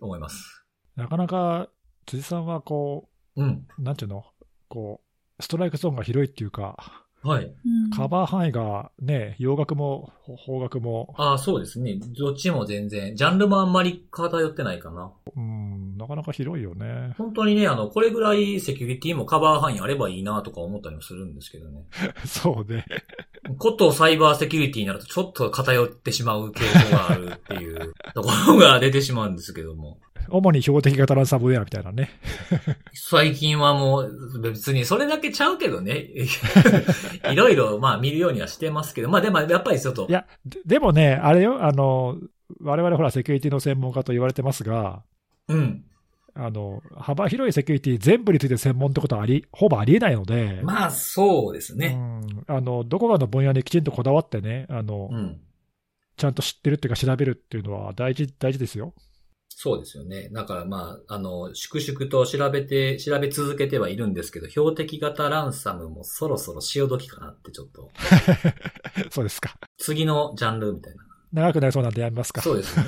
[0.00, 0.64] 思います。
[0.96, 1.68] なかなか、
[2.06, 3.66] 辻さんはこうん。
[3.78, 4.24] う、なんていうの、
[4.68, 5.00] こ
[5.38, 7.44] う、ストライクゾーンが広いっていうか、はい。
[7.44, 10.12] うんカバー範囲がね、洋楽も
[10.46, 11.98] 邦楽も、ああ、そうですね。
[12.18, 15.12] どっちも全然、ジャンルもあんまり偏ってないかな。
[15.36, 17.14] うん、なかなか広いよね。
[17.18, 21.84] 本当にね、あの、これぐらいセキュリティもカバー範囲あればいいなとか思ったりもするんですけどね。
[22.24, 22.84] そうね。
[23.58, 29.98] ことサイバーセキュリティになるとちょっと偏ってしまう傾向があるっていうところが出てしまうんですけども。
[30.28, 32.10] 主に標的型ランサムウェアみたいなね。
[32.92, 35.96] 最近はもう別にそれだけちゃうけどね。
[37.30, 42.18] いろいろまあ見るようにはしてますけど、まあでもやっぱりちょっとい、や、ででもね、あれよ、あの、
[42.60, 45.02] 我々ほらセキュリティの専門家と言われてますが、
[45.48, 45.84] うん。
[46.34, 51.94] あの、幅広いセキュリティ全部について専門ってことはあり、ほぼありえないので、まあそうですうね。
[51.94, 55.40] ん、あの、どこかの分野にきちんとこだわってね、あの、うん。
[56.16, 58.94] ちゃんと知ってるっていうか調べるっていうのは大事、大事ですよ。
[59.62, 60.30] そうですよね。
[60.32, 67.90] だからまあ、あの、粛々と調べて、調べ続けてはいるんですけど、標的型ランサムもそろそろ潮時かなってちょっと、
[69.12, 69.54] そうですか。
[69.76, 71.02] 次のジャンルみたいな。
[71.34, 72.40] 長くなりそうなんでやめますか。
[72.40, 72.84] そうですね。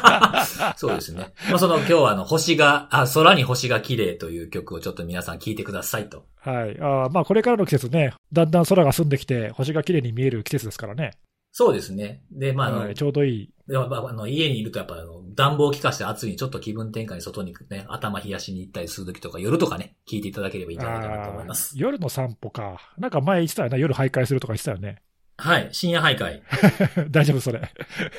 [0.78, 1.34] そうですね。
[1.50, 6.24] まあ、その今日はあの、星が、あ、空に星が綺麗という曲をちょっと皆さん聴いてくださいと。
[6.38, 6.78] はい。
[6.80, 11.10] あーまあ、これからの季節ね、だんだん空が澄んできて、星が綺麗に見える季節ですからね。
[11.58, 12.20] そうですね。
[12.30, 13.50] で、まあ、あの、はいちょうどいい。
[13.66, 21.72] でもまああの家にいるとやっぱあの暖房を効かして暑いにちょっと気分転換に外にね、頭冷やしに行ったりするときとか夜とかね、聞いていただければいいんじゃないかなと思います。
[21.74, 22.92] 夜の散歩か。
[22.98, 25.00] なんか前言ってたよな、夜徘徊するとか言ってたよね。
[25.38, 25.68] はい。
[25.72, 26.42] 深夜徘徊。
[27.10, 27.62] 大丈夫、それ。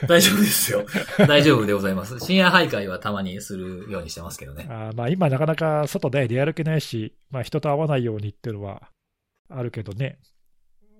[0.07, 0.83] 大丈夫ですよ。
[1.27, 2.19] 大丈夫でございます。
[2.19, 4.65] 深夜徘徊はたまにするようにしてますけどね。
[4.67, 8.89] あーまあ今なかなか外で出歩けないし、まあ人と会わないようにっていうのは
[9.47, 10.17] あるけどね。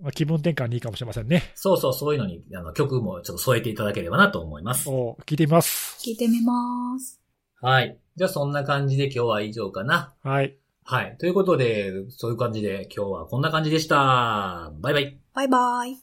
[0.02, 1.52] まあ、気分転換にいいかもしれませんね。
[1.56, 4.90] そうそう、そういうのに、あの、曲もちょっと添えていただければなと思います。
[4.90, 5.98] お聞いてみます。
[6.00, 7.20] 聞いてみます。
[7.62, 7.98] はい。
[8.16, 10.14] じゃあそんな感じで今日は以上かな。
[10.24, 10.58] はい。
[10.84, 11.18] はい。
[11.18, 14.72] ということで、そういう感じで今日はこんな感じでした。
[14.80, 15.20] バイバイ。
[15.34, 15.98] バイバイ。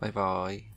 [0.00, 0.73] バイバイ。